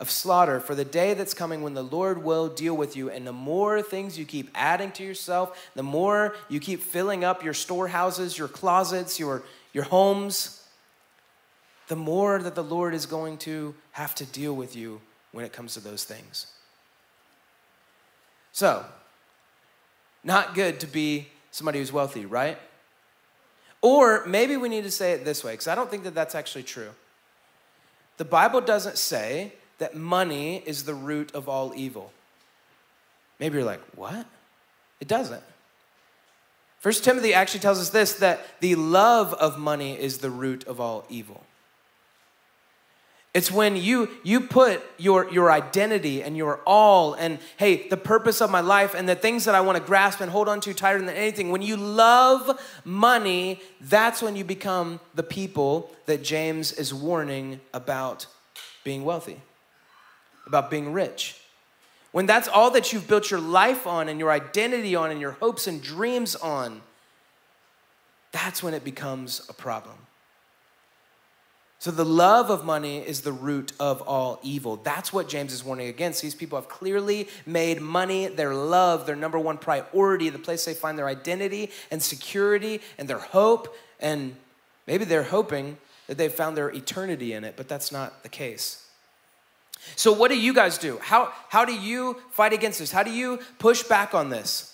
of 0.00 0.10
slaughter 0.10 0.60
for 0.60 0.74
the 0.74 0.84
day 0.84 1.14
that's 1.14 1.34
coming 1.34 1.62
when 1.62 1.74
the 1.74 1.82
Lord 1.82 2.24
will 2.24 2.48
deal 2.48 2.76
with 2.76 2.96
you. 2.96 3.10
And 3.10 3.26
the 3.26 3.32
more 3.32 3.80
things 3.80 4.18
you 4.18 4.24
keep 4.24 4.50
adding 4.54 4.90
to 4.92 5.04
yourself, 5.04 5.70
the 5.74 5.82
more 5.82 6.36
you 6.48 6.60
keep 6.60 6.82
filling 6.82 7.24
up 7.24 7.44
your 7.44 7.54
storehouses, 7.54 8.36
your 8.36 8.48
closets, 8.48 9.18
your, 9.18 9.42
your 9.72 9.84
homes, 9.84 10.66
the 11.88 11.96
more 11.96 12.42
that 12.42 12.54
the 12.54 12.64
Lord 12.64 12.92
is 12.92 13.06
going 13.06 13.38
to 13.38 13.74
have 13.92 14.14
to 14.16 14.26
deal 14.26 14.54
with 14.54 14.74
you 14.74 15.00
when 15.32 15.44
it 15.44 15.52
comes 15.52 15.74
to 15.74 15.80
those 15.80 16.04
things. 16.04 16.46
So, 18.52 18.84
not 20.22 20.54
good 20.54 20.80
to 20.80 20.86
be 20.86 21.28
somebody 21.54 21.78
who's 21.78 21.92
wealthy, 21.92 22.26
right? 22.26 22.58
Or 23.80 24.26
maybe 24.26 24.56
we 24.56 24.68
need 24.68 24.82
to 24.82 24.90
say 24.90 25.12
it 25.12 25.24
this 25.24 25.44
way, 25.44 25.52
because 25.52 25.68
I 25.68 25.76
don't 25.76 25.88
think 25.88 26.02
that 26.02 26.12
that's 26.12 26.34
actually 26.34 26.64
true. 26.64 26.90
The 28.16 28.24
Bible 28.24 28.60
doesn't 28.60 28.98
say 28.98 29.52
that 29.78 29.94
money 29.94 30.64
is 30.66 30.82
the 30.82 30.94
root 30.94 31.32
of 31.32 31.48
all 31.48 31.72
evil. 31.76 32.12
Maybe 33.38 33.56
you're 33.56 33.64
like, 33.64 33.82
what? 33.94 34.26
It 34.98 35.06
doesn't. 35.06 35.44
First 36.80 37.04
Timothy 37.04 37.34
actually 37.34 37.60
tells 37.60 37.78
us 37.78 37.90
this 37.90 38.14
that 38.14 38.40
the 38.58 38.74
love 38.74 39.32
of 39.34 39.56
money 39.56 39.96
is 39.98 40.18
the 40.18 40.30
root 40.30 40.66
of 40.66 40.80
all 40.80 41.06
evil. 41.08 41.44
It's 43.34 43.50
when 43.50 43.76
you 43.76 44.08
you 44.22 44.40
put 44.40 44.80
your 44.96 45.28
your 45.30 45.50
identity 45.50 46.22
and 46.22 46.36
your 46.36 46.60
all 46.64 47.14
and 47.14 47.40
hey, 47.56 47.88
the 47.88 47.96
purpose 47.96 48.40
of 48.40 48.50
my 48.50 48.60
life 48.60 48.94
and 48.94 49.08
the 49.08 49.16
things 49.16 49.44
that 49.44 49.54
I 49.54 49.60
want 49.60 49.76
to 49.76 49.82
grasp 49.82 50.20
and 50.20 50.30
hold 50.30 50.48
on 50.48 50.60
to 50.60 50.72
tighter 50.72 51.00
than 51.00 51.10
anything. 51.10 51.50
When 51.50 51.60
you 51.60 51.76
love 51.76 52.60
money, 52.84 53.60
that's 53.80 54.22
when 54.22 54.36
you 54.36 54.44
become 54.44 55.00
the 55.14 55.24
people 55.24 55.90
that 56.06 56.22
James 56.22 56.72
is 56.72 56.94
warning 56.94 57.60
about 57.72 58.26
being 58.84 59.04
wealthy 59.04 59.40
about 60.46 60.70
being 60.70 60.92
rich. 60.92 61.40
When 62.12 62.26
that's 62.26 62.48
all 62.48 62.70
that 62.72 62.92
you've 62.92 63.08
built 63.08 63.30
your 63.30 63.40
life 63.40 63.86
on 63.86 64.08
and 64.08 64.20
your 64.20 64.30
identity 64.30 64.94
on 64.94 65.10
and 65.10 65.20
your 65.20 65.32
hopes 65.32 65.66
and 65.66 65.82
dreams 65.82 66.36
on, 66.36 66.80
that's 68.32 68.62
when 68.62 68.74
it 68.74 68.84
becomes 68.84 69.44
a 69.48 69.52
problem. 69.52 69.96
So 71.78 71.90
the 71.90 72.04
love 72.04 72.50
of 72.50 72.64
money 72.64 72.98
is 72.98 73.20
the 73.22 73.32
root 73.32 73.72
of 73.78 74.00
all 74.02 74.40
evil. 74.42 74.76
That's 74.76 75.12
what 75.12 75.28
James 75.28 75.52
is 75.52 75.62
warning 75.62 75.88
against. 75.88 76.22
These 76.22 76.34
people 76.34 76.58
have 76.58 76.68
clearly 76.68 77.28
made 77.44 77.80
money 77.80 78.26
their 78.26 78.54
love, 78.54 79.06
their 79.06 79.16
number 79.16 79.38
one 79.38 79.58
priority, 79.58 80.30
the 80.30 80.38
place 80.38 80.64
they 80.64 80.72
find 80.72 80.98
their 80.98 81.08
identity 81.08 81.70
and 81.90 82.02
security 82.02 82.80
and 82.96 83.06
their 83.06 83.18
hope. 83.18 83.76
And 84.00 84.36
maybe 84.86 85.04
they're 85.04 85.24
hoping 85.24 85.76
that 86.06 86.16
they've 86.16 86.32
found 86.32 86.56
their 86.56 86.70
eternity 86.70 87.32
in 87.32 87.44
it, 87.44 87.54
but 87.56 87.68
that's 87.68 87.92
not 87.92 88.22
the 88.22 88.28
case. 88.28 88.86
So, 89.96 90.12
what 90.12 90.30
do 90.30 90.38
you 90.38 90.54
guys 90.54 90.78
do? 90.78 90.98
How, 91.02 91.32
how 91.48 91.64
do 91.64 91.74
you 91.74 92.20
fight 92.30 92.52
against 92.52 92.78
this? 92.78 92.90
How 92.90 93.02
do 93.02 93.10
you 93.10 93.40
push 93.58 93.82
back 93.82 94.14
on 94.14 94.30
this? 94.30 94.73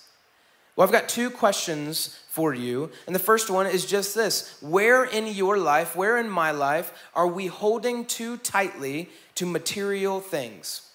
Well, 0.81 0.89
I've 0.89 0.93
got 0.93 1.11
two 1.11 1.29
questions 1.29 2.19
for 2.31 2.55
you. 2.55 2.91
And 3.05 3.15
the 3.15 3.19
first 3.19 3.51
one 3.51 3.67
is 3.67 3.85
just 3.85 4.15
this 4.15 4.57
Where 4.63 5.05
in 5.05 5.27
your 5.27 5.59
life, 5.59 5.95
where 5.95 6.17
in 6.17 6.31
my 6.31 6.53
life, 6.53 6.95
are 7.15 7.27
we 7.27 7.49
holding 7.49 8.07
too 8.07 8.39
tightly 8.39 9.11
to 9.35 9.45
material 9.45 10.21
things? 10.21 10.91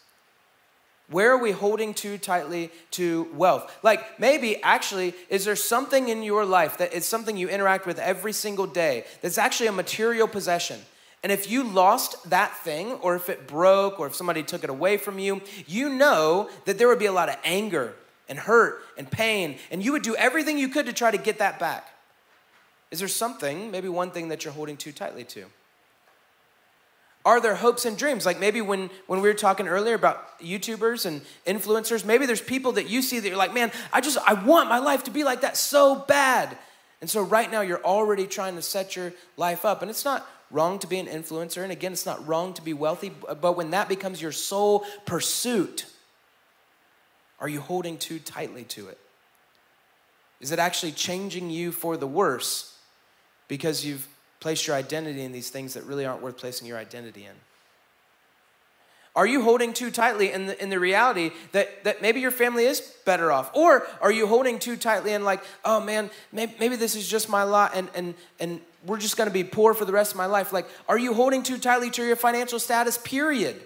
Where 1.08 1.34
are 1.34 1.38
we 1.38 1.52
holding 1.52 1.94
too 1.94 2.18
tightly 2.18 2.72
to 2.98 3.28
wealth? 3.36 3.72
Like 3.84 4.20
maybe 4.20 4.60
actually, 4.64 5.14
is 5.30 5.46
there 5.46 5.56
something 5.56 6.10
in 6.10 6.24
your 6.24 6.46
life 6.46 6.80
that 6.80 6.92
is 6.92 7.06
something 7.06 7.38
you 7.38 7.48
interact 7.48 7.86
with 7.86 8.00
every 8.00 8.34
single 8.34 8.66
day 8.66 9.06
that's 9.22 9.38
actually 9.38 9.68
a 9.68 9.72
material 9.72 10.28
possession? 10.28 10.80
And 11.22 11.32
if 11.32 11.52
you 11.52 11.64
lost 11.64 12.32
that 12.32 12.58
thing, 12.64 12.94
or 13.04 13.16
if 13.16 13.30
it 13.30 13.48
broke, 13.48 14.00
or 14.00 14.08
if 14.08 14.16
somebody 14.16 14.42
took 14.42 14.64
it 14.64 14.72
away 14.72 14.98
from 14.98 15.20
you, 15.20 15.44
you 15.68 15.90
know 15.90 16.50
that 16.66 16.80
there 16.80 16.88
would 16.88 16.98
be 16.98 17.06
a 17.06 17.12
lot 17.12 17.30
of 17.30 17.36
anger 17.44 17.94
and 18.28 18.40
hurt 18.40 18.82
and 18.98 19.10
pain, 19.10 19.58
and 19.72 19.84
you 19.84 19.92
would 19.92 20.04
do 20.04 20.16
everything 20.16 20.58
you 20.58 20.70
could 20.70 20.86
to 20.86 20.94
try 20.94 21.12
to 21.12 21.18
get 21.18 21.40
that 21.40 21.60
back. 21.60 21.88
Is 22.92 23.00
there 23.00 23.08
something, 23.08 23.72
maybe 23.72 23.90
one 23.90 24.12
thing 24.12 24.30
that 24.30 24.46
you're 24.46 24.54
holding 24.54 24.78
too 24.78 24.92
tightly 24.92 25.24
to? 25.26 25.46
Are 27.26 27.42
there 27.42 27.56
hopes 27.56 27.86
and 27.86 27.98
dreams? 27.98 28.26
Like 28.26 28.40
maybe 28.40 28.62
when, 28.62 28.92
when 29.08 29.20
we 29.20 29.28
were 29.28 29.34
talking 29.34 29.68
earlier 29.68 29.96
about 29.96 30.40
YouTubers 30.40 31.08
and 31.08 31.22
influencers, 31.48 32.06
maybe 32.06 32.28
there's 32.28 32.42
people 32.42 32.74
that 32.74 32.88
you 32.88 33.02
see 33.02 33.20
that 33.20 33.28
you're 33.28 33.38
like, 33.38 33.54
man, 33.54 33.72
I 33.92 34.00
just, 34.00 34.20
I 34.28 34.34
want 34.34 34.70
my 34.70 34.78
life 34.78 35.06
to 35.06 35.12
be 35.12 35.24
like 35.24 35.42
that 35.42 35.58
so 35.58 35.96
bad. 35.96 36.56
And 37.02 37.10
so 37.10 37.24
right 37.24 37.52
now 37.52 37.62
you're 37.62 37.84
already 37.84 38.28
trying 38.28 38.56
to 38.58 38.62
set 38.62 38.96
your 38.96 39.12
life 39.38 39.66
up. 39.66 39.82
And 39.82 39.90
it's 39.90 40.06
not 40.06 40.28
wrong 40.52 40.78
to 40.80 40.88
be 40.88 41.00
an 41.00 41.08
influencer. 41.08 41.64
And 41.64 41.72
again, 41.72 41.92
it's 41.94 42.06
not 42.06 42.26
wrong 42.28 42.54
to 42.54 42.62
be 42.62 42.74
wealthy. 42.74 43.10
But 43.10 43.58
when 43.58 43.72
that 43.72 43.90
becomes 43.90 44.22
your 44.22 44.32
sole 44.32 44.86
pursuit, 45.06 45.88
are 47.40 47.50
you 47.50 47.62
holding 47.62 47.98
too 47.98 48.20
tightly 48.20 48.64
to 48.66 48.88
it? 48.88 48.98
Is 50.40 50.52
it 50.52 50.60
actually 50.60 50.92
changing 50.92 51.50
you 51.50 51.72
for 51.72 51.98
the 51.98 52.08
worse 52.08 52.78
because 53.48 53.86
you've 53.86 54.08
placed 54.40 54.68
your 54.68 54.76
identity 54.76 55.24
in 55.24 55.32
these 55.32 55.50
things 55.50 55.74
that 55.74 55.84
really 55.86 56.06
aren't 56.06 56.22
worth 56.22 56.38
placing 56.38 56.68
your 56.68 56.78
identity 56.78 57.26
in? 57.26 57.36
Are 59.16 59.26
you 59.26 59.42
holding 59.42 59.72
too 59.72 59.92
tightly 59.92 60.34
in 60.34 60.48
the, 60.48 60.62
in 60.62 60.70
the 60.70 60.80
reality 60.80 61.32
that, 61.54 61.86
that 61.86 62.02
maybe 62.02 62.20
your 62.20 62.32
family 62.32 62.66
is 62.66 62.82
better 63.06 63.32
off? 63.32 63.50
Or 63.56 63.88
are 64.02 64.12
you 64.12 64.28
holding 64.28 64.60
too 64.60 64.76
tightly 64.76 65.14
and 65.14 65.24
like, 65.24 65.42
oh 65.64 65.80
man, 65.80 66.10
maybe, 66.34 66.54
maybe 66.60 66.76
this 66.76 66.96
is 66.96 67.08
just 67.08 67.30
my 67.30 67.44
lot 67.44 67.72
and, 67.76 67.88
and, 67.96 68.14
and 68.42 68.60
we're 68.86 69.00
just 69.00 69.16
gonna 69.16 69.32
be 69.32 69.46
poor 69.46 69.74
for 69.74 69.86
the 69.86 69.94
rest 69.94 70.12
of 70.12 70.18
my 70.18 70.26
life? 70.26 70.52
Like, 70.52 70.68
are 70.90 70.98
you 70.98 71.14
holding 71.14 71.44
too 71.44 71.58
tightly 71.58 71.90
to 71.92 72.06
your 72.06 72.18
financial 72.18 72.60
status, 72.60 72.98
period? 72.98 73.62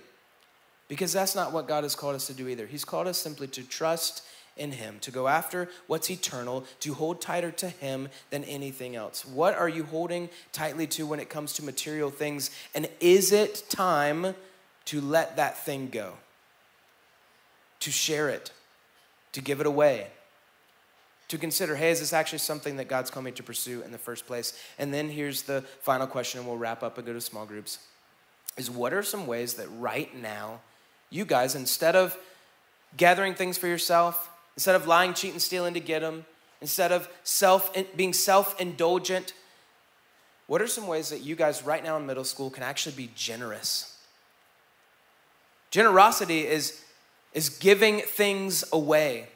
Because 0.89 1.13
that's 1.13 1.35
not 1.35 1.53
what 1.53 1.67
God 1.67 1.83
has 1.83 1.95
called 1.95 2.15
us 2.15 2.27
to 2.27 2.33
do 2.33 2.49
either. 2.49 2.65
He's 2.65 2.83
called 2.83 3.07
us 3.07 3.17
simply 3.17 3.47
to 3.47 3.63
trust 3.63 4.23
in 4.57 4.71
Him, 4.73 4.97
to 5.01 5.11
go 5.11 5.27
after 5.27 5.69
what's 5.87 6.11
eternal, 6.11 6.65
to 6.81 6.93
hold 6.93 7.21
tighter 7.21 7.51
to 7.51 7.69
Him 7.69 8.09
than 8.31 8.43
anything 8.43 8.95
else. 8.95 9.25
What 9.25 9.55
are 9.55 9.69
you 9.69 9.83
holding 9.83 10.29
tightly 10.51 10.87
to 10.87 11.05
when 11.05 11.21
it 11.21 11.29
comes 11.29 11.53
to 11.53 11.63
material 11.63 12.09
things? 12.09 12.51
And 12.75 12.89
is 12.99 13.31
it 13.31 13.63
time 13.69 14.35
to 14.85 14.99
let 14.99 15.37
that 15.37 15.63
thing 15.63 15.87
go? 15.87 16.13
To 17.81 17.91
share 17.91 18.27
it, 18.27 18.51
to 19.31 19.41
give 19.41 19.61
it 19.61 19.67
away, 19.67 20.07
to 21.29 21.37
consider 21.37 21.75
hey, 21.75 21.91
is 21.91 21.99
this 21.99 22.11
actually 22.11 22.39
something 22.39 22.75
that 22.77 22.87
God's 22.87 23.11
called 23.11 23.25
me 23.25 23.31
to 23.31 23.43
pursue 23.43 23.83
in 23.83 23.91
the 23.91 23.97
first 23.97 24.25
place? 24.25 24.59
And 24.79 24.93
then 24.93 25.07
here's 25.07 25.43
the 25.43 25.61
final 25.81 26.07
question, 26.07 26.39
and 26.39 26.49
we'll 26.49 26.57
wrap 26.57 26.83
up 26.83 26.97
and 26.97 27.05
go 27.07 27.13
to 27.13 27.21
small 27.21 27.45
groups 27.45 27.79
is 28.57 28.69
what 28.69 28.93
are 28.93 29.03
some 29.03 29.25
ways 29.25 29.53
that 29.53 29.67
right 29.77 30.13
now 30.21 30.59
you 31.09 31.25
guys, 31.25 31.55
instead 31.55 31.95
of 31.95 32.17
gathering 32.97 33.33
things 33.33 33.57
for 33.57 33.67
yourself, 33.67 34.29
instead 34.55 34.75
of 34.75 34.87
lying, 34.87 35.13
cheating, 35.13 35.39
stealing 35.39 35.73
to 35.73 35.79
get 35.79 36.01
them, 36.01 36.25
instead 36.61 36.91
of 36.91 37.07
self 37.23 37.75
being 37.95 38.13
self-indulgent, 38.13 39.33
what 40.47 40.61
are 40.61 40.67
some 40.67 40.87
ways 40.87 41.09
that 41.09 41.21
you 41.21 41.35
guys 41.35 41.63
right 41.63 41.83
now 41.83 41.97
in 41.97 42.05
middle 42.05 42.23
school 42.23 42.49
can 42.49 42.63
actually 42.63 42.95
be 42.95 43.11
generous? 43.15 43.97
Generosity 45.71 46.47
is, 46.47 46.83
is 47.33 47.49
giving 47.49 47.99
things 47.99 48.63
away. 48.73 49.27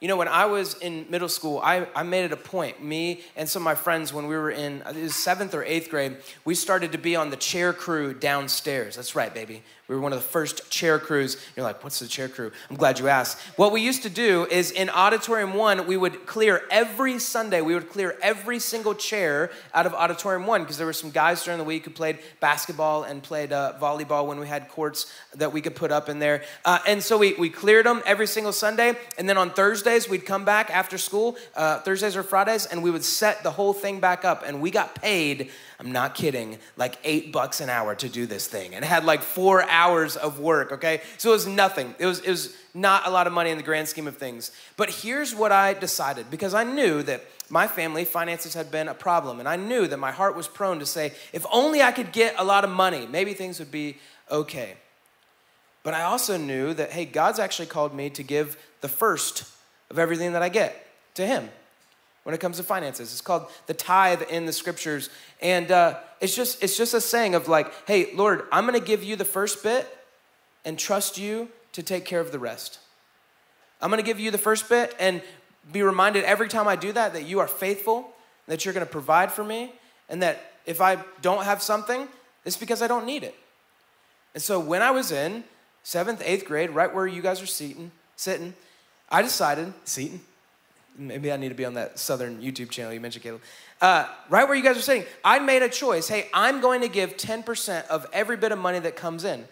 You 0.00 0.08
know, 0.08 0.16
when 0.16 0.26
I 0.26 0.46
was 0.46 0.74
in 0.78 1.06
middle 1.10 1.28
school, 1.28 1.60
I, 1.62 1.86
I 1.94 2.02
made 2.02 2.24
it 2.24 2.32
a 2.32 2.36
point, 2.36 2.82
me 2.82 3.20
and 3.36 3.48
some 3.48 3.62
of 3.62 3.64
my 3.64 3.76
friends, 3.76 4.12
when 4.12 4.26
we 4.26 4.34
were 4.34 4.50
in 4.50 4.82
seventh 5.10 5.54
or 5.54 5.62
eighth 5.62 5.90
grade, 5.90 6.16
we 6.44 6.56
started 6.56 6.90
to 6.90 6.98
be 6.98 7.14
on 7.14 7.30
the 7.30 7.36
chair 7.36 7.72
crew 7.72 8.12
downstairs. 8.12 8.96
That's 8.96 9.14
right, 9.14 9.32
baby. 9.32 9.62
We 9.92 9.96
were 9.96 10.02
one 10.02 10.14
of 10.14 10.20
the 10.20 10.24
first 10.26 10.70
chair 10.70 10.98
crews. 10.98 11.36
You're 11.54 11.66
like, 11.66 11.84
what's 11.84 11.98
the 11.98 12.06
chair 12.06 12.26
crew? 12.26 12.50
I'm 12.70 12.76
glad 12.76 12.98
you 12.98 13.08
asked. 13.08 13.38
What 13.56 13.72
we 13.72 13.82
used 13.82 14.04
to 14.04 14.08
do 14.08 14.46
is 14.46 14.70
in 14.70 14.88
Auditorium 14.88 15.52
1, 15.52 15.86
we 15.86 15.98
would 15.98 16.24
clear 16.24 16.62
every 16.70 17.18
Sunday, 17.18 17.60
we 17.60 17.74
would 17.74 17.90
clear 17.90 18.16
every 18.22 18.58
single 18.58 18.94
chair 18.94 19.50
out 19.74 19.84
of 19.84 19.92
Auditorium 19.92 20.46
1 20.46 20.62
because 20.62 20.78
there 20.78 20.86
were 20.86 20.94
some 20.94 21.10
guys 21.10 21.44
during 21.44 21.58
the 21.58 21.64
week 21.64 21.84
who 21.84 21.90
played 21.90 22.20
basketball 22.40 23.02
and 23.02 23.22
played 23.22 23.52
uh, 23.52 23.74
volleyball 23.78 24.26
when 24.26 24.40
we 24.40 24.46
had 24.46 24.66
courts 24.70 25.12
that 25.34 25.52
we 25.52 25.60
could 25.60 25.76
put 25.76 25.92
up 25.92 26.08
in 26.08 26.18
there. 26.18 26.42
Uh, 26.64 26.78
and 26.86 27.02
so 27.02 27.18
we, 27.18 27.34
we 27.34 27.50
cleared 27.50 27.84
them 27.84 28.00
every 28.06 28.26
single 28.26 28.52
Sunday. 28.52 28.96
And 29.18 29.28
then 29.28 29.36
on 29.36 29.50
Thursdays, 29.50 30.08
we'd 30.08 30.24
come 30.24 30.46
back 30.46 30.70
after 30.70 30.96
school, 30.96 31.36
uh, 31.54 31.80
Thursdays 31.80 32.16
or 32.16 32.22
Fridays, 32.22 32.64
and 32.64 32.82
we 32.82 32.90
would 32.90 33.04
set 33.04 33.42
the 33.42 33.50
whole 33.50 33.74
thing 33.74 34.00
back 34.00 34.24
up. 34.24 34.42
And 34.46 34.62
we 34.62 34.70
got 34.70 34.94
paid 34.94 35.50
I'm 35.82 35.90
not 35.90 36.14
kidding, 36.14 36.58
like 36.76 36.96
eight 37.02 37.32
bucks 37.32 37.60
an 37.60 37.68
hour 37.68 37.96
to 37.96 38.08
do 38.08 38.24
this 38.24 38.46
thing. 38.46 38.76
And 38.76 38.84
had 38.84 39.04
like 39.04 39.20
four 39.20 39.68
hours 39.68 39.81
of 40.16 40.40
work, 40.40 40.72
okay? 40.72 41.00
So 41.18 41.30
it 41.30 41.34
was 41.34 41.46
nothing. 41.46 41.94
It 41.98 42.06
was, 42.06 42.20
it 42.20 42.30
was 42.30 42.56
not 42.74 43.06
a 43.06 43.10
lot 43.10 43.26
of 43.26 43.32
money 43.32 43.50
in 43.50 43.56
the 43.56 43.62
grand 43.62 43.88
scheme 43.88 44.06
of 44.06 44.16
things. 44.16 44.50
But 44.76 44.90
here's 44.90 45.34
what 45.34 45.52
I 45.52 45.74
decided 45.74 46.30
because 46.30 46.54
I 46.54 46.64
knew 46.64 47.02
that 47.02 47.24
my 47.48 47.66
family 47.66 48.04
finances 48.04 48.54
had 48.54 48.70
been 48.70 48.88
a 48.88 48.94
problem. 48.94 49.38
And 49.38 49.48
I 49.48 49.56
knew 49.56 49.86
that 49.86 49.98
my 49.98 50.10
heart 50.10 50.36
was 50.36 50.48
prone 50.48 50.78
to 50.78 50.86
say, 50.86 51.12
if 51.32 51.44
only 51.52 51.82
I 51.82 51.92
could 51.92 52.12
get 52.12 52.34
a 52.38 52.44
lot 52.44 52.64
of 52.64 52.70
money, 52.70 53.06
maybe 53.06 53.34
things 53.34 53.58
would 53.58 53.70
be 53.70 53.98
okay. 54.30 54.74
But 55.82 55.94
I 55.94 56.02
also 56.02 56.36
knew 56.36 56.72
that, 56.74 56.92
hey, 56.92 57.04
God's 57.04 57.38
actually 57.38 57.66
called 57.66 57.94
me 57.94 58.08
to 58.10 58.22
give 58.22 58.56
the 58.80 58.88
first 58.88 59.44
of 59.90 59.98
everything 59.98 60.32
that 60.32 60.42
I 60.42 60.48
get 60.48 60.86
to 61.14 61.26
Him 61.26 61.50
when 62.24 62.34
it 62.34 62.40
comes 62.40 62.56
to 62.58 62.62
finances. 62.62 63.12
It's 63.12 63.20
called 63.20 63.46
the 63.66 63.74
tithe 63.74 64.22
in 64.22 64.46
the 64.46 64.52
scriptures. 64.52 65.10
And 65.40 65.70
uh, 65.70 65.98
it's, 66.20 66.34
just, 66.34 66.62
it's 66.62 66.76
just 66.76 66.94
a 66.94 67.00
saying 67.00 67.34
of 67.34 67.48
like, 67.48 67.72
hey, 67.86 68.14
Lord, 68.14 68.44
I'm 68.52 68.64
gonna 68.64 68.80
give 68.80 69.02
you 69.02 69.16
the 69.16 69.24
first 69.24 69.62
bit 69.62 69.86
and 70.64 70.78
trust 70.78 71.18
you 71.18 71.48
to 71.72 71.82
take 71.82 72.04
care 72.04 72.20
of 72.20 72.32
the 72.32 72.38
rest. 72.38 72.78
I'm 73.80 73.90
gonna 73.90 74.02
give 74.02 74.20
you 74.20 74.30
the 74.30 74.38
first 74.38 74.68
bit 74.68 74.94
and 75.00 75.20
be 75.72 75.82
reminded 75.82 76.24
every 76.24 76.48
time 76.48 76.68
I 76.68 76.76
do 76.76 76.92
that 76.92 77.12
that 77.14 77.24
you 77.24 77.40
are 77.40 77.48
faithful, 77.48 78.10
that 78.46 78.64
you're 78.64 78.74
gonna 78.74 78.86
provide 78.86 79.32
for 79.32 79.44
me, 79.44 79.72
and 80.08 80.22
that 80.22 80.52
if 80.66 80.80
I 80.80 80.98
don't 81.20 81.44
have 81.44 81.62
something, 81.62 82.06
it's 82.44 82.56
because 82.56 82.82
I 82.82 82.86
don't 82.86 83.06
need 83.06 83.24
it. 83.24 83.34
And 84.34 84.42
so 84.42 84.58
when 84.60 84.82
I 84.82 84.90
was 84.90 85.12
in 85.12 85.44
seventh, 85.82 86.22
eighth 86.24 86.44
grade, 86.44 86.70
right 86.70 86.92
where 86.92 87.06
you 87.06 87.22
guys 87.22 87.42
are 87.42 87.46
sitting, 87.46 87.90
sitting, 88.16 88.54
I 89.10 89.22
decided, 89.22 89.72
seating, 89.84 90.20
Maybe 90.96 91.32
I 91.32 91.36
need 91.36 91.48
to 91.48 91.54
be 91.54 91.64
on 91.64 91.74
that 91.74 91.98
Southern 91.98 92.42
YouTube 92.42 92.70
channel 92.70 92.92
you 92.92 93.00
mentioned, 93.00 93.22
Caleb. 93.22 93.40
Uh, 93.80 94.06
right 94.28 94.46
where 94.46 94.56
you 94.56 94.62
guys 94.62 94.76
are 94.76 94.82
sitting, 94.82 95.04
I 95.24 95.38
made 95.38 95.62
a 95.62 95.68
choice. 95.68 96.08
Hey, 96.08 96.28
I'm 96.34 96.60
going 96.60 96.82
to 96.82 96.88
give 96.88 97.16
10% 97.16 97.86
of 97.86 98.06
every 98.12 98.36
bit 98.36 98.52
of 98.52 98.58
money 98.58 98.78
that 98.78 98.94
comes 98.94 99.24
in. 99.24 99.46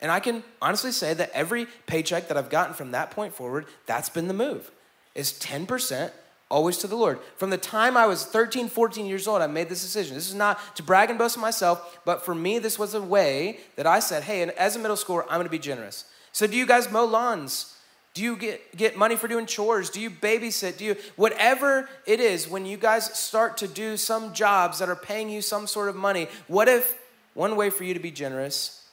And 0.00 0.10
I 0.10 0.20
can 0.20 0.44
honestly 0.60 0.92
say 0.92 1.14
that 1.14 1.30
every 1.32 1.66
paycheck 1.86 2.28
that 2.28 2.36
I've 2.36 2.50
gotten 2.50 2.74
from 2.74 2.92
that 2.92 3.10
point 3.10 3.34
forward, 3.34 3.66
that's 3.86 4.08
been 4.08 4.28
the 4.28 4.34
move. 4.34 4.70
Is 5.14 5.32
10% 5.32 6.10
always 6.50 6.78
to 6.78 6.86
the 6.86 6.96
Lord. 6.96 7.18
From 7.36 7.50
the 7.50 7.58
time 7.58 7.96
I 7.96 8.06
was 8.06 8.24
13, 8.24 8.68
14 8.68 9.06
years 9.06 9.26
old, 9.26 9.42
I 9.42 9.46
made 9.46 9.68
this 9.68 9.82
decision. 9.82 10.14
This 10.14 10.28
is 10.28 10.34
not 10.34 10.76
to 10.76 10.82
brag 10.82 11.10
and 11.10 11.18
boast 11.18 11.36
of 11.36 11.42
myself, 11.42 11.98
but 12.04 12.24
for 12.24 12.34
me, 12.34 12.58
this 12.58 12.78
was 12.78 12.94
a 12.94 13.02
way 13.02 13.60
that 13.76 13.86
I 13.86 13.98
said, 13.98 14.24
hey, 14.24 14.42
and 14.42 14.52
as 14.52 14.76
a 14.76 14.78
middle 14.78 14.96
schooler, 14.96 15.24
I'm 15.28 15.38
gonna 15.38 15.48
be 15.48 15.58
generous. 15.58 16.04
So, 16.32 16.46
do 16.46 16.56
you 16.56 16.66
guys 16.66 16.90
mow 16.90 17.04
lawns? 17.04 17.75
Do 18.16 18.22
you 18.22 18.36
get, 18.36 18.74
get 18.74 18.96
money 18.96 19.14
for 19.14 19.28
doing 19.28 19.44
chores? 19.44 19.90
Do 19.90 20.00
you 20.00 20.08
babysit? 20.08 20.78
Do 20.78 20.86
you, 20.86 20.96
whatever 21.16 21.86
it 22.06 22.18
is, 22.18 22.48
when 22.48 22.64
you 22.64 22.78
guys 22.78 23.04
start 23.12 23.58
to 23.58 23.68
do 23.68 23.98
some 23.98 24.32
jobs 24.32 24.78
that 24.78 24.88
are 24.88 24.96
paying 24.96 25.28
you 25.28 25.42
some 25.42 25.66
sort 25.66 25.90
of 25.90 25.96
money, 25.96 26.28
what 26.48 26.66
if 26.66 26.98
one 27.34 27.56
way 27.56 27.68
for 27.68 27.84
you 27.84 27.92
to 27.92 28.00
be 28.00 28.10
generous 28.10 28.88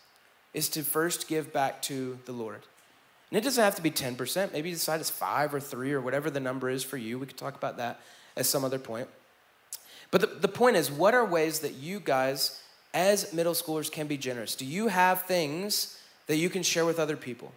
is 0.53 0.67
to 0.67 0.83
first 0.83 1.29
give 1.29 1.53
back 1.53 1.81
to 1.83 2.19
the 2.25 2.33
Lord? 2.33 2.63
And 3.31 3.38
it 3.38 3.45
doesn't 3.45 3.63
have 3.63 3.75
to 3.75 3.81
be 3.81 3.91
10%. 3.91 4.51
Maybe 4.51 4.67
you 4.67 4.75
decide 4.75 4.99
it's 4.99 5.09
five 5.09 5.53
or 5.53 5.62
three 5.62 5.93
or 5.93 6.01
whatever 6.01 6.29
the 6.29 6.41
number 6.41 6.69
is 6.69 6.83
for 6.83 6.97
you. 6.97 7.17
We 7.17 7.25
could 7.25 7.38
talk 7.38 7.55
about 7.55 7.77
that 7.77 8.01
at 8.36 8.45
some 8.45 8.65
other 8.65 8.77
point. 8.77 9.07
But 10.12 10.19
the, 10.19 10.27
the 10.27 10.49
point 10.49 10.75
is, 10.75 10.91
what 10.91 11.13
are 11.13 11.23
ways 11.23 11.62
that 11.62 11.75
you 11.75 12.01
guys, 12.01 12.62
as 12.93 13.31
middle 13.31 13.53
schoolers, 13.53 13.89
can 13.89 14.07
be 14.07 14.17
generous? 14.17 14.53
Do 14.53 14.65
you 14.65 14.89
have 14.89 15.21
things 15.21 15.97
that 16.27 16.36
you 16.36 16.49
can 16.49 16.62
share 16.62 16.83
with 16.83 16.99
other 16.99 17.15
people? 17.15 17.53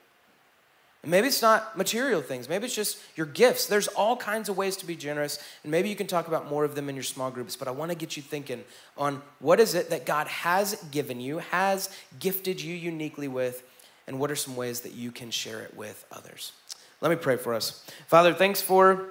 Maybe 1.07 1.29
it's 1.29 1.43
not 1.43 1.79
material 1.79 2.21
things, 2.21 2.49
maybe 2.49 2.67
it's 2.67 2.75
just 2.75 2.99
your 3.17 3.27
gifts. 3.27 3.67
There's 3.67 3.89
all 3.89 4.17
kinds 4.17 4.49
of 4.49 4.57
ways 4.57 4.77
to 4.79 4.87
be 4.87 4.97
generous, 4.97 5.39
and 5.63 5.71
maybe 5.71 5.89
you 5.89 5.97
can 5.97 6.07
talk 6.07 6.29
about 6.29 6.51
more 6.51 6.65
of 6.65 6.75
them 6.75 6.89
in 6.89 6.97
your 6.97 7.05
small 7.05 7.31
groups. 7.31 7.57
But 7.57 7.69
I 7.69 7.71
want 7.71 7.91
to 7.91 7.97
get 7.97 8.17
you 8.17 8.23
thinking 8.23 8.65
on 8.97 9.23
what 9.39 9.61
is 9.61 9.75
it 9.75 9.91
that 9.91 10.05
God 10.05 10.27
has 10.27 10.75
given 10.91 11.21
you, 11.21 11.39
has 11.39 11.91
gifted 12.19 12.61
you 12.61 12.75
uniquely 12.75 13.29
with, 13.29 13.63
and 14.07 14.19
what 14.19 14.31
are 14.31 14.37
some 14.37 14.57
ways 14.57 14.81
that 14.81 14.93
you 14.93 15.13
can 15.13 15.31
share 15.31 15.61
it 15.61 15.77
with 15.77 16.05
others? 16.11 16.53
Let 17.01 17.11
me 17.11 17.17
pray 17.17 17.37
for 17.37 17.55
us. 17.55 17.85
Father, 18.09 18.35
thanks 18.35 18.61
for 18.61 19.07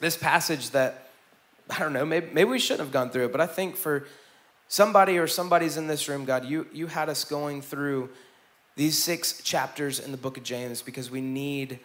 this 0.00 0.16
passage 0.16 0.70
that 0.70 1.10
I 1.70 1.78
don't 1.78 1.92
know, 1.92 2.04
maybe, 2.04 2.28
maybe 2.32 2.50
we 2.50 2.58
shouldn't 2.58 2.80
have 2.80 2.92
gone 2.92 3.10
through 3.10 3.26
it, 3.26 3.32
but 3.32 3.40
I 3.40 3.46
think 3.46 3.76
for 3.76 4.06
somebody 4.68 5.18
or 5.18 5.26
somebody's 5.26 5.76
in 5.76 5.86
this 5.86 6.08
room, 6.08 6.24
God, 6.24 6.44
you, 6.44 6.66
you 6.72 6.86
had 6.86 7.08
us 7.08 7.24
going 7.24 7.62
through 7.62 8.10
these 8.76 8.98
six 8.98 9.42
chapters 9.42 9.98
in 9.98 10.12
the 10.12 10.18
book 10.18 10.36
of 10.36 10.42
James 10.42 10.82
because 10.82 11.10
we 11.10 11.20
need 11.20 11.78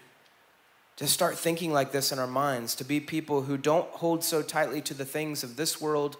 to 0.97 1.07
start 1.07 1.37
thinking 1.37 1.73
like 1.73 1.91
this 1.91 2.11
in 2.11 2.19
our 2.19 2.27
minds, 2.27 2.75
to 2.75 2.83
be 2.83 2.99
people 2.99 3.41
who 3.41 3.57
don't 3.57 3.89
hold 3.89 4.23
so 4.23 4.41
tightly 4.41 4.81
to 4.81 4.93
the 4.93 5.05
things 5.05 5.43
of 5.43 5.57
this 5.57 5.81
world, 5.81 6.15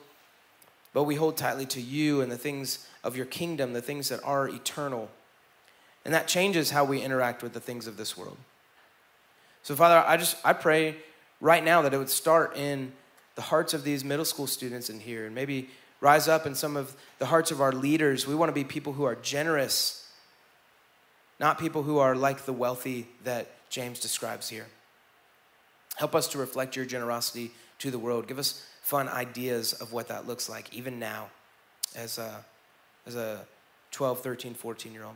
but 0.94 1.04
we 1.04 1.16
hold 1.16 1.38
tightly 1.38 1.66
to 1.66 1.82
you 1.82 2.22
and 2.22 2.32
the 2.32 2.38
things 2.38 2.88
of 3.04 3.16
your 3.16 3.26
kingdom, 3.26 3.74
the 3.74 3.82
things 3.82 4.10
that 4.10 4.22
are 4.24 4.50
eternal. 4.50 5.10
And 6.04 6.14
that 6.14 6.28
changes 6.28 6.72
how 6.72 6.84
we 6.84 7.02
interact 7.02 7.42
with 7.42 7.54
the 7.54 7.60
things 7.60 7.88
of 7.88 7.98
this 7.98 8.18
world. 8.18 8.38
So, 9.64 9.76
Father, 9.76 10.04
I 10.08 10.18
just 10.18 10.38
I 10.46 10.54
pray 10.54 10.98
right 11.42 11.64
now 11.64 11.82
that 11.82 11.94
it 11.94 11.98
would 11.98 12.10
start 12.10 12.56
in 12.56 12.92
the 13.36 13.42
hearts 13.42 13.74
of 13.74 13.84
these 13.84 14.04
middle 14.04 14.26
school 14.26 14.48
students 14.48 14.90
in 14.90 15.00
here 15.00 15.26
and 15.26 15.34
maybe 15.34 15.70
rise 16.02 16.28
up 16.28 16.46
in 16.46 16.54
some 16.54 16.78
of 16.78 16.96
the 17.20 17.26
hearts 17.26 17.52
of 17.52 17.62
our 17.62 17.72
leaders. 17.72 18.28
We 18.28 18.36
want 18.36 18.50
to 18.50 18.54
be 18.54 18.64
people 18.64 18.94
who 18.94 19.06
are 19.06 19.16
generous, 19.16 20.05
not 21.40 21.60
people 21.60 21.84
who 21.84 21.98
are 21.98 22.16
like 22.16 22.46
the 22.46 22.54
wealthy 22.54 23.08
that 23.24 23.70
James 23.70 24.00
describes 24.00 24.50
here. 24.50 24.68
Help 25.96 26.16
us 26.16 26.28
to 26.30 26.38
reflect 26.38 26.76
your 26.76 26.86
generosity 26.86 27.52
to 27.80 27.92
the 27.92 28.00
world. 28.00 28.28
Give 28.28 28.40
us 28.40 28.66
fun 28.82 29.08
ideas 29.10 29.74
of 29.74 29.94
what 29.94 30.08
that 30.10 30.28
looks 30.28 30.50
like, 30.50 30.74
even 30.74 31.00
now, 31.00 31.30
as 31.96 32.18
a, 32.18 32.44
as 33.06 33.16
a 33.16 33.46
12, 33.92 34.22
13, 34.22 34.54
14 34.54 34.94
year 34.94 35.04
old. 35.04 35.16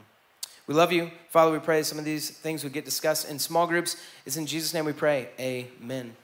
We 0.68 0.76
love 0.76 0.92
you. 0.92 1.12
Father, 1.30 1.52
we 1.52 1.60
pray 1.60 1.84
some 1.84 1.98
of 1.98 2.06
these 2.06 2.30
things 2.30 2.64
would 2.64 2.74
get 2.74 2.86
discussed 2.86 3.30
in 3.30 3.40
small 3.40 3.66
groups. 3.66 3.98
It's 4.26 4.38
in 4.38 4.46
Jesus' 4.46 4.74
name 4.74 4.86
we 4.86 4.94
pray. 4.94 5.30
Amen. 5.40 6.16